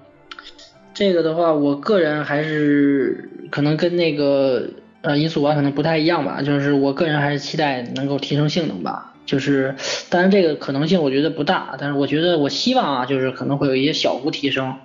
[0.93, 4.69] 这个的话，我个人还是可能跟那个
[5.01, 9.14] 呃音速王可能不太一样吧，就是我个人还是期待能够提升性能吧。
[9.25, 9.75] 就是
[10.09, 14.75] 当然这个可能性我觉得不大，但是我觉得我希望啊，就是可能会有一些小幅提升。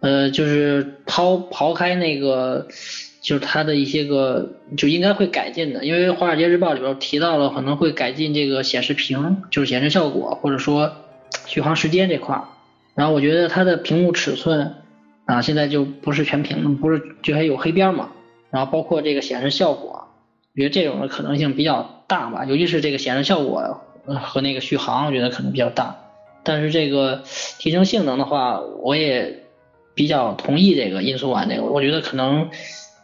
[0.00, 2.68] 呃，就是抛刨开那个，
[3.20, 10.92] 就是它的一些个就应该会改进的，因为《华尔街日报》里边提到了可能会改进这个显示屏，就是显示效果或者说
[11.46, 12.44] 续航时间这块儿。
[12.94, 14.74] 然后我觉得它的屏幕尺寸
[15.26, 18.10] 啊，现在就不是全屏，不是就还有黑边嘛。
[18.50, 20.08] 然后包括这个显示效果，
[20.54, 25.96] 我觉得这种的可能性比较大吧，尤其是这个显示效果和那个续航，我觉得可能比较大。
[26.42, 27.22] 但是这个
[27.58, 29.38] 提升性能的话，我也。
[29.92, 32.48] 比较同意这个音速版这个，我觉得可能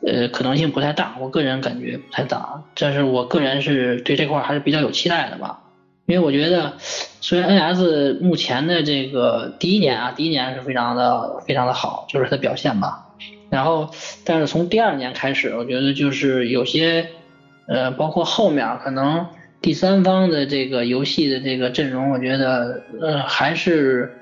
[0.07, 5.65] 呃可能性不太大，我个人感觉不太大，但是我个人是对这块还是比较有期待的吧，
[6.07, 6.75] 因为我觉得
[7.21, 13.09] 虽然 NS 目前的这个第一年啊，第一年是非常的非常的好，就是它的表现吧，
[13.51, 13.91] 然后
[14.25, 17.11] 但是从第二年开始，我觉得就是有些
[17.67, 19.27] 呃包括后面可能
[19.61, 24.12] 第三方的这个游戏的这个阵容，我觉得呃还是。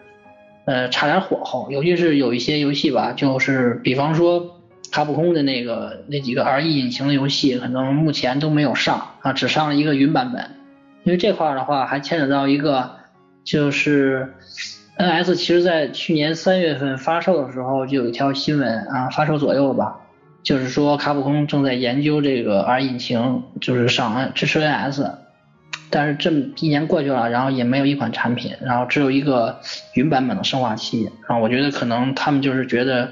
[0.66, 10.42] 呃，差点火候，尤其是有一些游戏吧，就是比方说卡普空的那个那几个 R E 引擎的游戏，可能目前都没有上啊，只上了一个云版本。
[11.02, 12.92] 因为这块的话，还牵扯到一个，
[13.44, 14.32] 就是
[14.96, 20.00] N S 其实在去年三月份发售的时候，就有一条新闻啊，发售左右吧，
[20.44, 25.10] 就是说卡普空正在研究这个 R 引擎，就是上支持 NS，
[25.88, 29.60] 但是这么一年过去了，然后也没有一款产品，然后只有一个
[29.94, 33.08] 云版本的生化器，然后我觉得可能他们就是觉得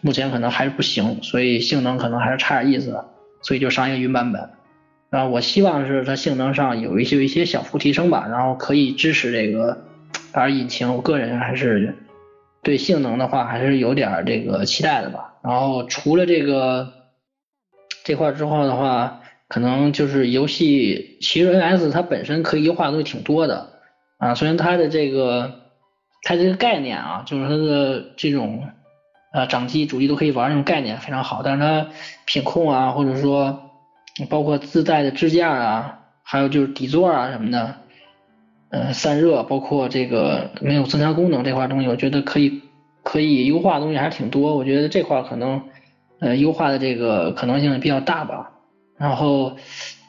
[0.00, 3.04] 目前可能还是不行，所以性能可能还是差点意思，
[3.42, 4.50] 所以就上一个云版本。
[5.08, 9.84] 然后我希望是它性能上有一些有一些小幅提升吧，然后可以支持这个
[10.32, 11.94] R 引擎，我个人还是
[12.64, 15.34] 对性能的话还是有点这个期待的吧。
[15.46, 16.92] 然后除了这个
[18.02, 23.68] 这块之后的话，可能就是游戏，其实 NS 它本身可以优化的东西挺多的
[24.18, 24.34] 啊。
[24.34, 25.60] 虽然它的这个
[26.22, 28.64] 它这个概念啊，就是它的这种
[29.32, 31.86] 呃掌机主机都可以玩那种概念非常好，但是它
[32.24, 33.70] 品控啊，或者说
[34.28, 37.74] 包括自带的支架啊，还有就是底座啊什么的，
[38.70, 42.62] 呃散热，包括这个没有增强功能这块东西，我觉得可以。
[43.08, 45.62] 可以优化的东西还是挺多，我觉得这块可能
[46.18, 48.50] 呃优化的这个可能性比较大吧。
[48.98, 49.56] 然后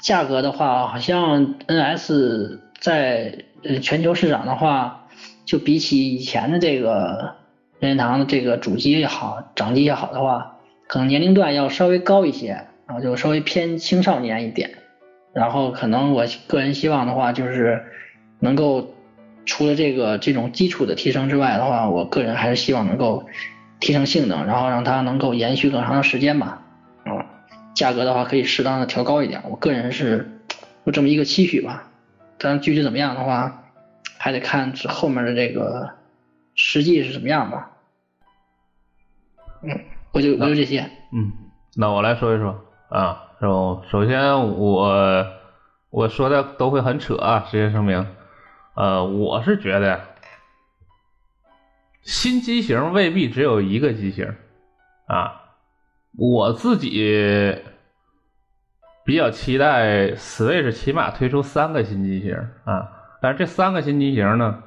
[0.02, 5.08] 价格的话，好像 NS 在呃全球市场的话，
[5.45, 7.36] 就比起以前的这个
[7.80, 14.72] 任天堂的这个主机也好，掌机也好的话，可能年龄段要稍微高一些，然后就稍微偏青少年一点。
[15.34, 17.84] 然后可能我个人希望的话，就是
[18.39, 18.88] 能够。
[19.48, 23.26] 除了这个这种基础的提升之外的话，我个人还是希望能够
[23.80, 26.62] 提升性能，然后让它能够延续更长的时间吧。
[27.06, 27.26] 嗯，
[27.74, 30.41] 价格的话可以适当的调高一点，我个人是
[30.84, 31.89] 有这么一个期许吧。
[32.38, 33.64] 但具体怎么样的话，
[34.18, 35.91] 还得看这后面的这个
[36.54, 37.72] 实际是怎么样吧。
[39.64, 39.80] 嗯，
[40.12, 40.91] 我就我就这些。
[41.14, 41.32] 嗯，
[41.76, 45.26] 那我来说一说啊，首首先我
[45.89, 48.06] 我说的都会很扯啊，事先声明。
[48.78, 50.01] 呃，我是觉得
[52.03, 54.36] 新机型未必只有一个机型
[55.07, 55.41] 啊。
[56.15, 57.59] 我自己
[59.03, 62.91] 比较期待 Switch 起码推出三个新机型啊。
[63.19, 64.63] 但是这三个新机型呢，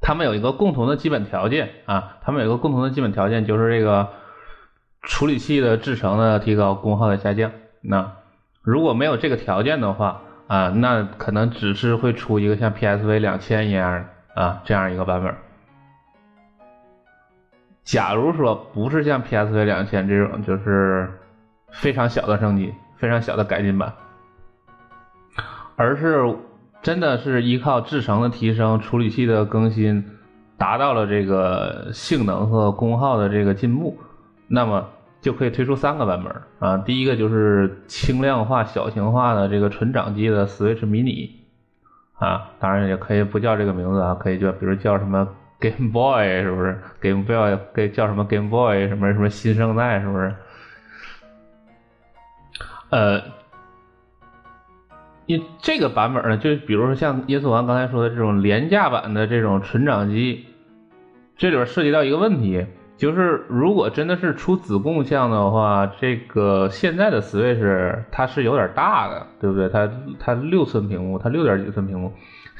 [0.00, 4.08] 他们有一个共同的基本条件啊，他们有一个共同的基本条件就是这个
[5.02, 7.50] 处理器的制程的提高，功耗的下降。
[7.80, 8.18] 那
[8.62, 15.34] 如果没有这个条件的话，啊，那可能只是会出一个像 PSV 两千一样啊这样一个版本。
[17.82, 21.10] 假如说不是像 PSV 两千这种，就是
[21.70, 23.92] 非常小的升级、非常小的改进版，
[25.76, 26.36] 而是
[26.82, 30.04] 真的是依靠制程的提升、处理器的更新，
[30.58, 33.98] 达到了这个性能和功耗的这个进步，
[34.48, 34.88] 那么。
[35.24, 41.30] 就可以推出三个版本啊，第一个就是轻量化、小型化的这个纯掌机的 Switch Mini
[42.18, 45.26] 啊，当然也可以不叫这个名字啊，可以叫比如叫什么
[45.58, 50.34] Game Boy 是不是？Game Boy 给叫什么 Game Boy 什么什么新生代是不是？
[52.90, 53.22] 呃，
[55.24, 60.44] 你这个版本呢，就比如说像耶稣王刚才说的这种廉价版的这种纯掌机，
[61.38, 62.66] 这里边涉及到一个问题。
[62.96, 69.68] 就是如果真的是出子贡像的话，这个现在的 Switch 它是有点大的，对不对？
[69.68, 72.12] 它它六寸屏幕，它六点几寸屏幕，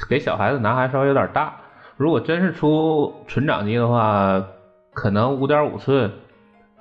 [0.09, 1.55] 给小孩子拿还稍微有点大。
[1.97, 4.45] 如果真是出纯掌机的话，
[4.93, 6.11] 可能五点五寸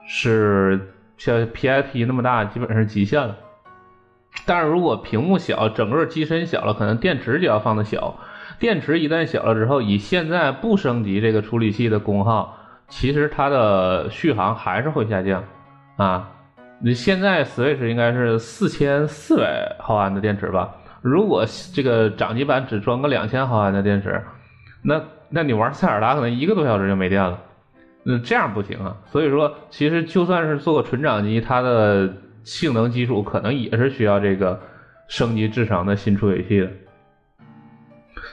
[0.08, 0.80] 是
[1.18, 3.38] 像 P I P 那么大，基本上是极限了。
[4.48, 8.16] 但是如果屏幕小，整个机身小了，可能电池就要放的小。
[8.60, 12.58] 电池一旦小了之后，以现在不升级这个处理器的功耗。
[12.88, 15.44] 其实它的续航还是会下降，
[15.98, 16.30] 啊，
[16.82, 20.76] 你现在 Switch 应该是四千四百毫安的电池吧？
[21.02, 24.24] 如果这个掌机版只装个两千毫安的电池，
[24.82, 27.40] 那那你玩塞尔达可能一个多小时就没电了，
[28.04, 28.96] 那这样不行啊。
[29.06, 32.14] 所以说，其实就算是做个纯掌机，它的
[32.44, 34.60] 性能基础可能也是需要这个
[35.08, 36.70] 升级制成的新处理器的。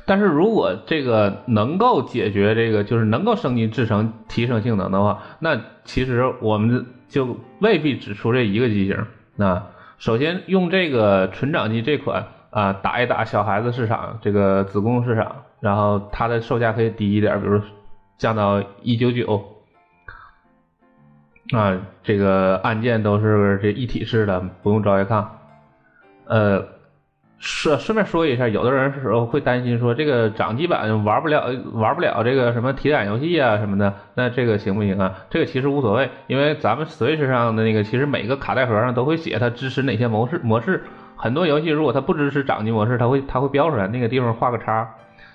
[0.05, 9.07] 但是如果这个能够解决这个，就是能够升级制成、提升性能的话，那其实我们就未必只出这一个机型。
[9.37, 9.67] 那
[9.99, 17.61] 首先用这个纯掌机这款啊，打一打小孩子市场，这个子宫市场，然后它的售价可以低一点，比如
[18.17, 19.45] 降到一九九
[21.53, 25.39] 啊，这个按键都是这一体式的，不用照相，
[26.27, 26.80] 呃。
[27.43, 35.15] 顺顺便说一下，有的人时候会担心说这个掌机版玩不了玩不了这个什么体感游戏啊什么的，那这个行不行啊？
[35.31, 40.85] 这个其实无所谓，因为咱们 Switch 上的那个其实每个卡带盒上都会写它支持哪些模式模式。
[41.17, 44.87] 很多游戏如果它不支持掌机模式，它会它会标出来，那个地方画个叉。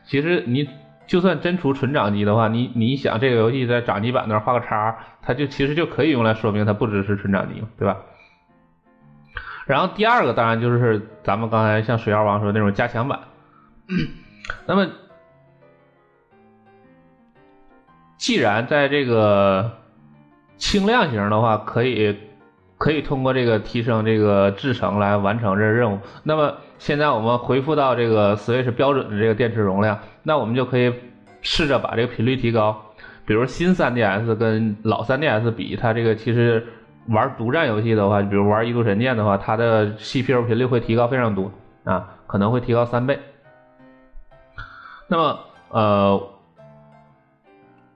[0.04, 0.70] 其实你
[1.08, 7.98] 就算真出纯掌机的话，你你想这个游戏在掌机版那画个叉，它就其实就可以用来说明它不支持纯掌机，对吧？
[9.66, 13.20] 然后第二个当然就是咱们刚才像水妖王说那种加强版。
[14.66, 14.88] 那么，
[18.18, 19.72] 既然在这个
[20.58, 22.18] 轻量型的话，可以
[22.78, 30.94] 可以通过这个提升这个制程来完成这任务，那么现在我们恢复到这个 Switch 标准的这个电池容量，那我们就可以
[31.42, 32.80] 试着把这个频率提高。
[33.26, 36.68] 比如新 3DS 跟老 3DS 比，它这个其实
[37.08, 41.52] 玩独占游戏的话，比如玩《异度神剑》的话，它的 CPU 频率会提高非常多
[41.84, 43.20] 啊，可能会提高三倍。
[45.08, 45.40] 那么，
[45.70, 46.30] 呃，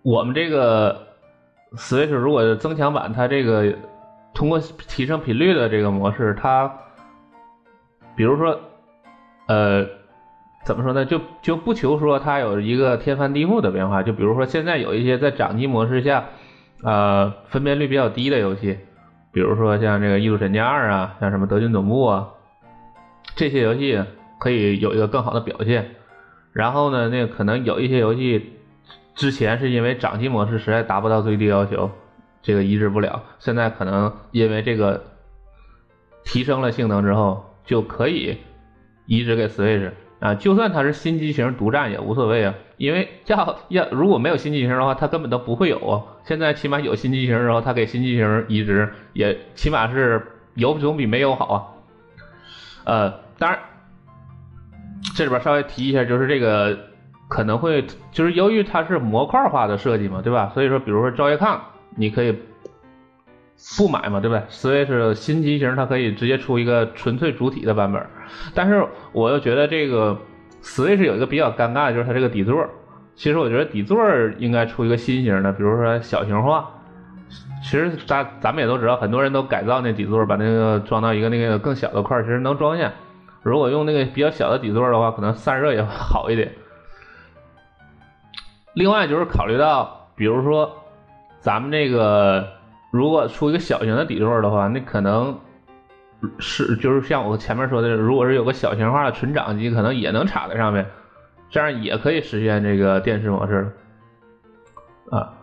[0.03, 1.07] 我们这个
[1.73, 3.73] Switch 如果增强版，它这个
[4.33, 6.71] 通过提升频率的这个模式，它，
[8.15, 8.59] 比如说，
[9.47, 9.87] 呃，
[10.65, 11.03] 怎么说呢？
[11.03, 14.03] 就就不求说它有一个天翻地覆的变化。
[14.03, 16.25] 就比如说现在有一些在掌机模式下，
[16.83, 18.77] 呃，分辨率比较低的游戏，
[19.39, 22.27] 比如说像这个《异度神剑二》啊，像什么《德军总部》啊，
[23.37, 24.03] 这些游戏
[24.37, 25.91] 可以有一个更好的表现。
[26.51, 28.57] 然后呢，那个可能有一些游戏
[29.15, 31.89] 之前是因为掌机模式实在达不到最低要求，
[32.41, 33.23] 这个移植不了。
[33.39, 35.05] 现在可能因为这个
[36.25, 38.39] 提升了性能之后，就可以
[39.05, 39.89] 移植给 Switch
[40.19, 40.35] 啊。
[40.35, 46.03] 就算它是新机型独占也无所谓啊，因为要要如果没有新机型的话，它根本都不会有啊。
[46.23, 51.55] 现在起码有新机型之后，它给新机型移植也起码是有总比没有好啊。
[52.85, 53.59] 呃，当然。
[55.15, 56.77] 这里边稍微提一下，就是这个
[57.29, 60.51] 可能会，就是由于它是模块化的设计嘛，对吧？
[60.53, 61.61] 所以说，比如说朝夜抗，
[61.95, 62.37] 你可以
[63.77, 68.05] 不买嘛，对不对？Switch 新机型它可以直接出一个纯粹主体的版本，
[68.53, 70.17] 但是我又觉得这个
[70.61, 72.65] Switch 有一个比较尴尬的就是它这个底座，
[73.15, 73.97] 其实我觉得底座
[74.37, 76.69] 应该出一个新型的，比如说小型化。
[77.61, 82.89] 其实咱咱们也都知道，很多人都改造那底座，把那个装到一个那个更小的块，其实能装下。
[83.43, 86.53] 如果用那个比较小的底座的话，可能散热也好一点。
[88.73, 90.73] 另外就是考虑到，比如说
[91.41, 92.47] 咱们这个
[92.91, 95.37] 如果出一个小型的底座的话，那可能
[96.39, 100.85] 是就是像我前面说的，如果是有个小型化的纯掌机，可能也能插在上面，
[101.49, 103.71] 这样也可以实现这个电视模式。
[105.11, 105.33] 啊，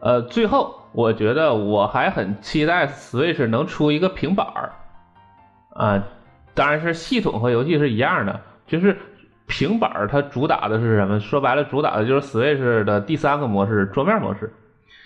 [0.00, 4.72] 呃，最后我觉得我还很期待 Switch 能出一个平板儿，
[5.74, 6.04] 啊。
[6.56, 8.96] 当然是系统和游戏是一样的，就是
[9.48, 11.18] 平板儿它主打的是什么？
[11.18, 14.52] 说白了，主打的就是 Switch 的第三个模式——桌面模式。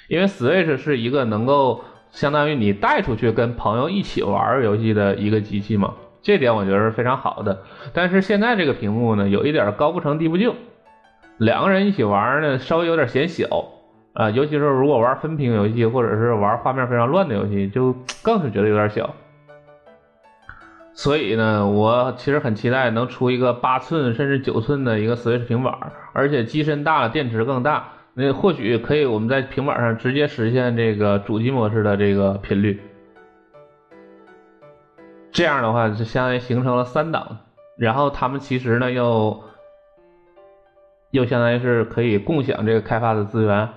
[0.09, 7.63] 因为 Switch 是一个能够相当于你带出去跟朋友一起玩游戏的一个机器嘛，这点我觉得是非常好的。
[7.93, 10.55] 但是现在这个屏幕呢，有一点高不成低不就，
[11.37, 13.45] 两个人一起玩呢，稍微有点显小
[14.15, 19.15] 啊，尤其是如果玩分屏游戏或者是玩画面非常乱的游戏，就更是觉得有点小。
[20.95, 25.73] 所以呢，我其实很期待能出一个八寸甚至九寸的一个 Switch 平板，
[26.13, 32.81] 而且机身大了，电池更大，那或许可以我们在平板上直接实现这个主机模式的这个频率。
[35.31, 37.39] 这样的话，就相当于形成了三档，
[37.77, 39.45] 然后他们其实呢又
[41.13, 43.69] 又相当于是可以共享这个开发的资源，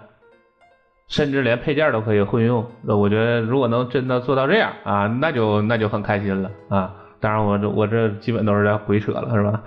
[1.08, 2.66] 甚至连配件都可以混用。
[2.82, 6.96] 那我觉得如果能真的做到这样啊，那就那就很开心了啊。
[7.20, 9.64] 当然，我这我这基本都是在鬼扯了，是吧？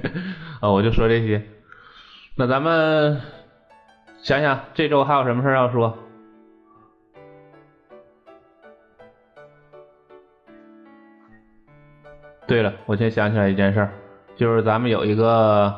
[0.62, 1.42] 啊，我就说这些。
[2.36, 3.20] 那咱们
[4.24, 5.98] 想想这周还有什么事要说？
[12.46, 13.92] 对了，我先想起来一件事儿，
[14.34, 15.74] 就是咱们有一个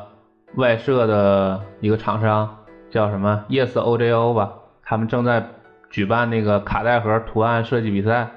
[0.55, 2.57] 外设的一个厂商，
[2.89, 5.45] 叫什么 Yes OJO 吧，他们正在
[5.89, 8.29] 举办那个卡带盒图案设计比赛，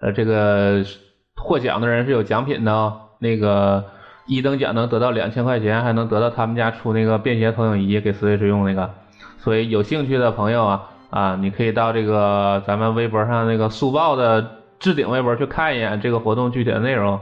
[0.00, 0.82] 呃，这个。
[1.44, 3.84] 获奖的人是有奖品的，那个
[4.26, 8.94] 一等奖能得到两千块钱，还能得到他们家出那个便携投影仪给 Switch 用那个。
[9.42, 17.18] 所以有兴趣的朋友啊啊，你可以到这个咱们微博上那个速报的置顶微博去看一眼这个活动具体的内容。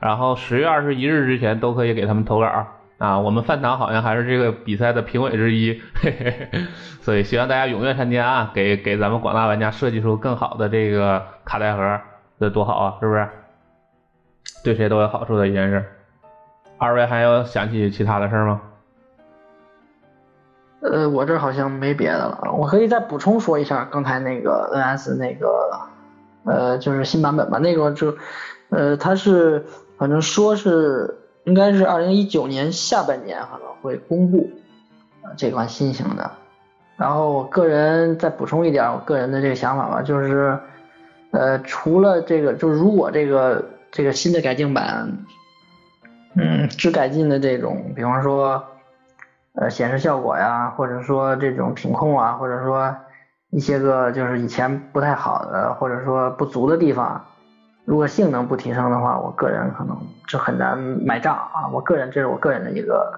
[0.00, 2.66] 然后十月二十一日之前都可以给他们投稿
[2.98, 3.20] 啊。
[3.20, 6.60] 我们饭堂好像还是这个比赛的评委之一，嘿嘿嘿。
[7.02, 12.00] 所以希望大家踊跃参加啊，给给咱们广大玩家设计出更好的这个卡带盒，
[12.40, 13.28] 这多好啊，是不是？
[14.64, 15.84] 对谁都有好处的一件事。
[16.78, 18.60] 二位还有想起其他的事吗？
[20.82, 22.52] 呃，我这好像没别的了。
[22.56, 25.80] 我可以再补充说一下刚才那个 NS 那个，
[26.44, 27.58] 呃，就是新版本吧。
[27.58, 28.16] 那个就，
[28.70, 29.64] 呃，它是
[29.98, 34.50] 反正说是应该是二零一九年下半年可能会公布。
[35.36, 36.30] 这款新型的。
[36.96, 40.58] 然后我个人再补充一点我个人的这个想法吧，就是，
[41.30, 45.18] 呃，除了这个，就是如果这个这个新的改进版，
[46.34, 48.64] 嗯，只改进的这种，比方说，
[49.54, 52.94] 呃，显示效果呀，或者说这种品控啊，或者说
[53.50, 57.20] 一些个就是以前不太好的，或者说不足的地方，
[57.84, 59.96] 如果性能不提升的话，我个人可能
[60.28, 61.68] 就很难买账啊。
[61.72, 63.12] 我个人这是我个人的一个，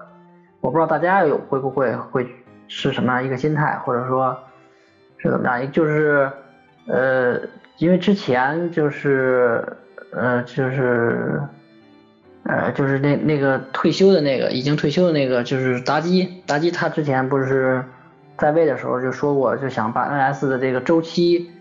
[0.61, 2.27] 我不知道大家有会不会会。
[2.69, 4.35] 是什么样一个心态，或者说，
[5.17, 5.69] 是怎么样？
[5.69, 6.31] 就是，
[6.87, 7.37] 呃，
[7.77, 9.61] 因为之前就是，
[10.13, 11.39] 呃，就是，
[12.43, 17.83] 呃，就是那那个退休的那个，已经退休的那个，就是达基，达基他之前不是
[18.37, 21.51] 在位的时候就说过，就想把 NS 的这个周期，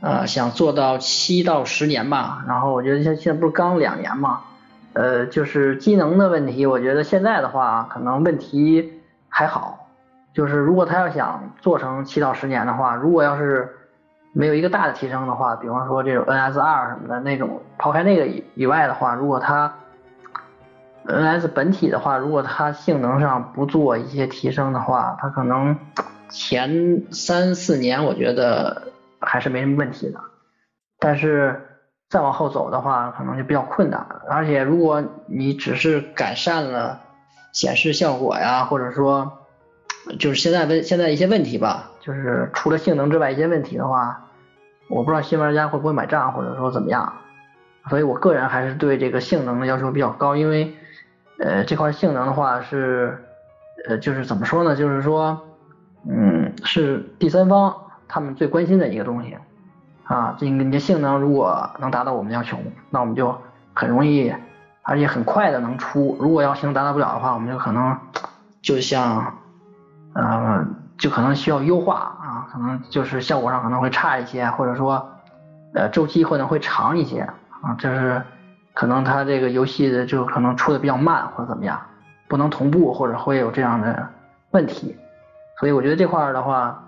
[0.00, 2.44] 呃，想做到七到十年吧。
[2.48, 4.40] 然后我觉得现现在不是刚两年嘛，
[4.94, 8.92] 呃，就是机能的问题，我觉得现在的话可能问题
[9.28, 9.80] 还好。
[10.32, 13.68] 就是如果他要想做成七到十年的话，如果要是
[14.32, 19.74] 没有一个大的提升的话，比方说这种 NS 二什么的那种，抛开那个以以外的话，如果它
[21.06, 25.76] NS 本体的话，如果它性能上不做一些提升的话，它可能
[26.28, 30.20] 前三四年我觉得还是没什么问题的，
[30.98, 31.60] 但是
[32.08, 34.22] 再往后走的话，可能就比较困难了。
[34.28, 37.00] 而且如果你只是改善了
[37.52, 39.38] 显示效果呀，或者说
[40.18, 44.28] 就是现在问现在一些问题吧，就是除了性能之外一些问题的话，
[44.88, 47.12] 我不知道新玩家会不会买账，或者说怎么样。
[47.90, 50.76] 所以我个人还是对这个性能的要求比较高，因为
[51.42, 53.18] 呃这块性能的话是
[53.88, 55.38] 呃就是怎么说呢，就是说
[56.08, 57.74] 嗯是第三方
[58.08, 59.36] 他们最关心的一个东西
[60.04, 62.58] 啊，这你的性能如果能达到我们要求，
[62.90, 63.36] 那我们就
[63.74, 64.32] 很容易
[64.82, 66.16] 而且很快的能出。
[66.20, 67.96] 如果要性能达到不了的话，我们就可能
[68.62, 69.34] 就像。
[70.14, 75.08] 嗯，就可能需要优化啊，可能就是效果上可能会差一些，或者说，
[75.72, 77.20] 呃，周期可能会长一些
[77.62, 78.22] 啊，就是
[78.74, 81.80] 可能它这个游戏的就可能出的比较慢或者怎么样，
[82.28, 84.08] 不能同步或者会有这样的
[84.50, 84.96] 问题，
[85.58, 86.84] 所以我觉得这块儿的话，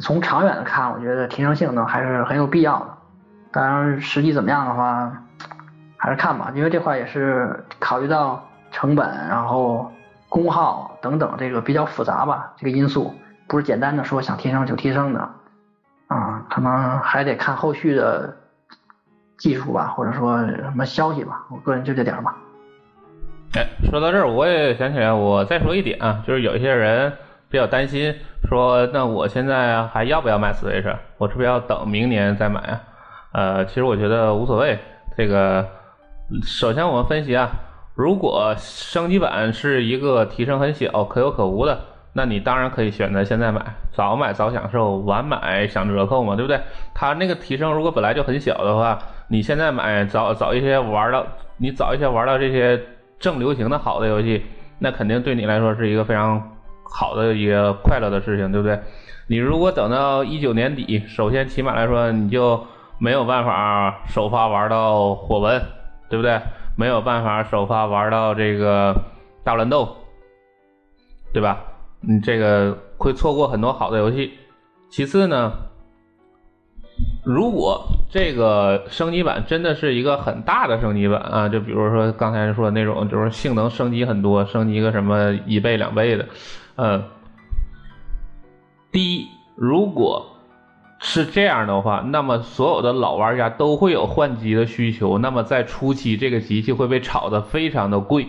[0.00, 2.86] 从长远的看，我觉得提升性能还是很有必要的。
[3.52, 5.12] 当然，实际怎么样的话，
[5.96, 9.90] 还是看吧，因为这块也是考虑到成本，然后。
[10.26, 13.14] 功耗等等，这个比较复杂吧，这个因素
[13.46, 15.30] 不是简单的说想提升就提升的，
[16.08, 18.36] 啊，可能还得看后续的
[19.38, 22.36] 技术吧，或者说什么消息吧，我个人就这点吧。
[23.54, 27.12] 哎，说到这儿，我也想起来，我再说一点啊，就是有一些人
[27.48, 28.14] 比较担心，
[28.48, 30.96] 说那我现在还要不要买 Switch？
[31.18, 32.80] 我是不是要等明年再买啊？
[33.32, 34.78] 呃，其实我觉得无所谓，
[35.16, 35.66] 这个
[36.42, 37.50] 首先我们分析啊。
[37.96, 41.78] 如果升级版是一个提升很小、可有可无的，
[42.12, 46.60] 那你当然可以选择现在买，早买早享受，晚买享折扣嘛，对不对？
[46.92, 48.98] 它那个提升如果本来就很小的话，
[49.34, 52.80] 你现在买早早一些玩到，你早一些玩到这些
[53.18, 54.40] 正流行的好的游戏，
[54.78, 56.40] 那肯定对你来说是一个非常
[56.84, 58.78] 好的一个快乐的事情，对不对？
[59.26, 62.64] 你如果等到一九年底，首先起码来说你就
[62.98, 65.60] 没有办法首发玩到火纹，
[66.08, 66.40] 对不对？
[66.78, 68.94] 没有办法首发玩到这个
[69.42, 69.96] 大乱斗，
[71.32, 71.58] 对吧？
[72.00, 74.32] 你这个会错过很多好的游戏。
[74.90, 75.52] 其次呢，
[77.24, 86.26] 如果这个升级版真的是一个很大的升级版啊，就比如说刚才说的那种，就是性能升级很多，升级个什么一倍两倍的，
[86.76, 87.02] 嗯，
[88.92, 89.26] 第一，
[89.56, 90.30] 如果。
[91.06, 95.18] 是这样的话，那么所有的老玩家都会有换机的需求。
[95.18, 98.26] 那么在初期，这个机器会被炒得非常的贵。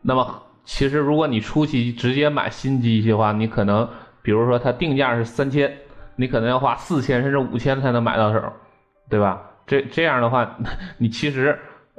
[0.00, 3.88] 那么其实如果你初期直接买新机器的话，你可能
[4.22, 5.76] 比如说它定价是三千，
[6.16, 8.42] 你可能要花四千甚至五千才能买到手，
[9.08, 9.42] 对吧？
[9.66, 10.56] 这这样的话，
[10.98, 11.58] 你其实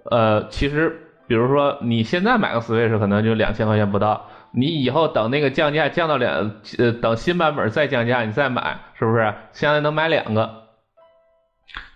[0.10, 0.96] 呃，其实
[1.28, 4.26] 比如说你现在买个 Switch 可能就两千块钱不到。
[4.52, 10.64] 你以后等那个降价降到两呃，等新版本再降价，你再买，是不是相当于能买两个？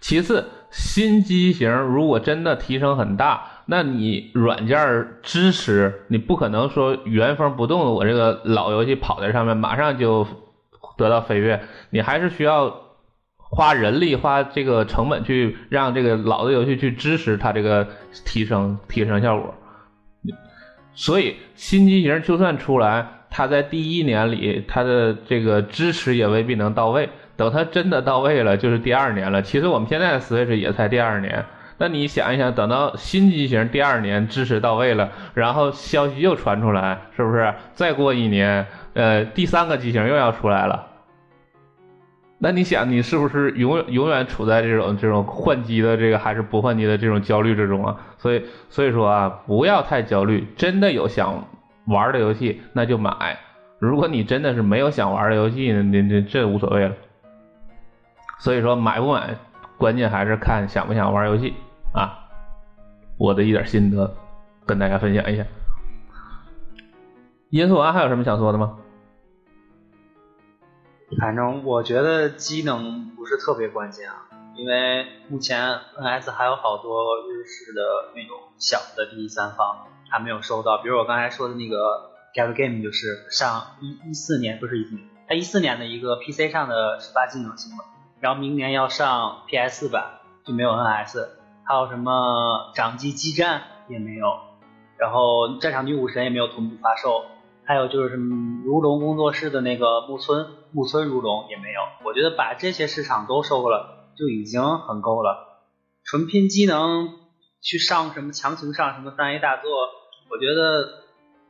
[0.02, 10.28] 其次，新机型如果真的提升很大，那你软件支持，你不可能说原封不动的我这个老游戏跑在上面马上就
[11.02, 12.74] 得到飞跃，你还是需要
[13.38, 17.86] 花人力花这个成本去让这个老的游戏去支持它这个
[18.26, 19.54] 提升提升效果。
[20.94, 27.10] 所以新机型就算出来，它在第一年里它的这个支持也未必能到位。
[27.38, 29.42] 等它真的到位了，就是第二年了。
[29.42, 31.44] 其实我们现在的 Switch 也才第二年，
[31.80, 37.52] 那你想一想，等到新机型第二年支持到位了，然后消息又传出来，是不是？
[37.74, 40.88] 再过一年，呃，第三个机型又要出来了。
[42.44, 47.96] 那你想，你是不是永远永远处在这种这种换机的这个还是不换机的这种焦虑之中啊？
[48.18, 50.48] 所以所以说啊，不要太焦虑。
[50.58, 51.48] 真的有想
[51.86, 53.38] 玩的游戏，那就买。
[53.78, 56.96] 如果你真的是没有想玩的游戏，那那这无所谓了。
[58.40, 59.36] 所以说买不买，
[59.78, 61.54] 关键还是看想不想玩游戏
[61.94, 62.18] 啊。
[63.18, 64.12] 我的一点心得
[64.66, 65.46] 跟大家分享一下。
[67.52, 68.78] 因素完还有什么想说的吗？
[71.20, 74.16] 反正我觉得机能不是特别关键啊，
[74.56, 77.82] 因为目前 NS 还有好多日式的
[78.16, 87.86] 那种小的第三方还没有收到，比如我刚才说的那个 Get Game 就是上一一四年不是一四年，它一四年的一个 PC 上的十八技能新闻，
[88.20, 91.28] 然后明年要上 PS 版就没有 NS，
[91.64, 94.40] 还有什么掌机激战也没有，
[94.98, 97.26] 然后战场女武神也没有同步发售。
[97.72, 105.64] 还有就是什么如龙工作室的那个木村木村如龙也没有，我觉得把这些市场都收了就已经很够了。
[106.04, 107.08] 纯拼机能
[107.62, 109.72] 去上什么强行上什么三 A 大作，
[110.30, 111.06] 我觉得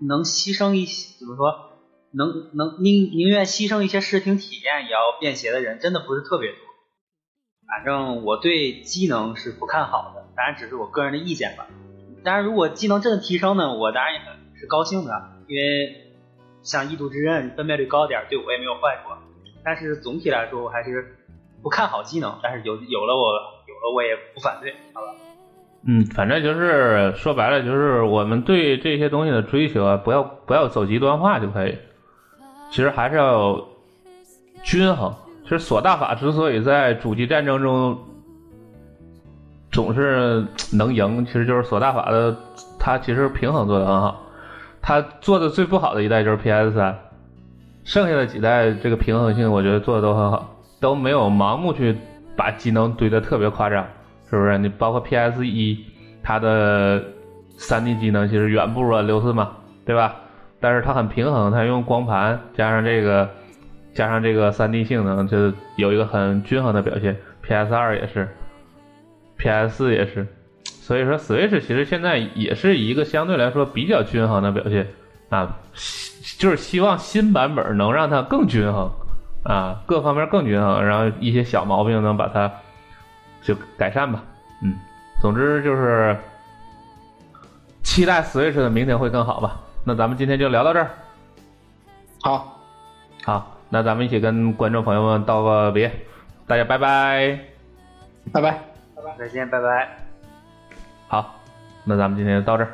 [0.08, 1.72] 能牺牲一些怎么说，
[2.14, 6.60] 能能宁宁愿牺牲一些视听体验也要便携的人真的不是特别多。
[7.68, 11.66] 反正我对机能是不看好的，当然只是我个人的意见吧。
[12.24, 14.20] 当然如果机能真的提升呢，我当然也
[14.60, 15.12] 是高兴的。
[15.48, 16.01] 因为
[16.64, 19.12] 像异度之刃分辨率高点，对我也没有坏处。
[19.64, 21.16] 但是总体来说，我还是
[21.62, 22.38] 不看好技能。
[22.42, 23.34] 但是有有了我
[23.68, 25.08] 有了我也不反对，好吧？
[25.86, 31.78] 嗯，反正就是说白了，就是我们对这些东西的追求啊，不要不要走极端化就可以。
[32.70, 33.68] 其实还是要
[34.64, 35.14] 均衡。
[35.44, 38.00] 其实索大法之所以在主机战争中
[39.72, 42.36] 总是能赢，其实就是索大法的
[42.80, 44.24] 它其实平衡做的很好。
[44.82, 46.98] 他做的最不好的一代就是 PS 三，
[47.84, 51.96] 剩下的几代这个平衡性我觉得做的都很好，都没有盲目去
[52.36, 53.86] 把机能堆的特别夸张，
[54.30, 54.58] 是不是？
[54.58, 55.86] 你包括 PS 一，
[56.24, 57.04] 它的
[57.58, 59.52] 三 D 机能其实远不如六四嘛，
[59.86, 60.16] 对吧？
[60.60, 63.30] 但是它很平衡，它用光盘加上这个
[63.94, 67.16] 加上这个三 D 性能，就有一个很均衡的表现。
[67.44, 68.30] PS 二也是
[69.38, 70.28] ，PS 四也是。
[70.82, 74.88] 所以说，Switch 其实现在也是一个相对来说比较均衡的表现
[75.30, 75.60] 啊，
[76.40, 78.92] 就是希望新版本能让它更均衡
[79.44, 82.52] 啊，各方面更均衡，然后一些小毛病能把它
[83.44, 84.24] 就改善吧。
[84.64, 84.74] 嗯，
[85.22, 86.18] 总之就是
[87.84, 89.62] 期待 Switch 的明天会更好吧。
[89.86, 90.90] 那咱们今天就聊到这儿。
[92.24, 92.60] 好，
[93.24, 95.92] 好，那咱们一起跟观众朋友们道个别，
[96.48, 97.40] 大家拜拜，
[98.34, 98.52] 拜拜，
[98.96, 100.01] 拜拜，再见，拜拜。
[101.12, 101.42] 好，
[101.84, 102.72] 那咱们今天就到这儿。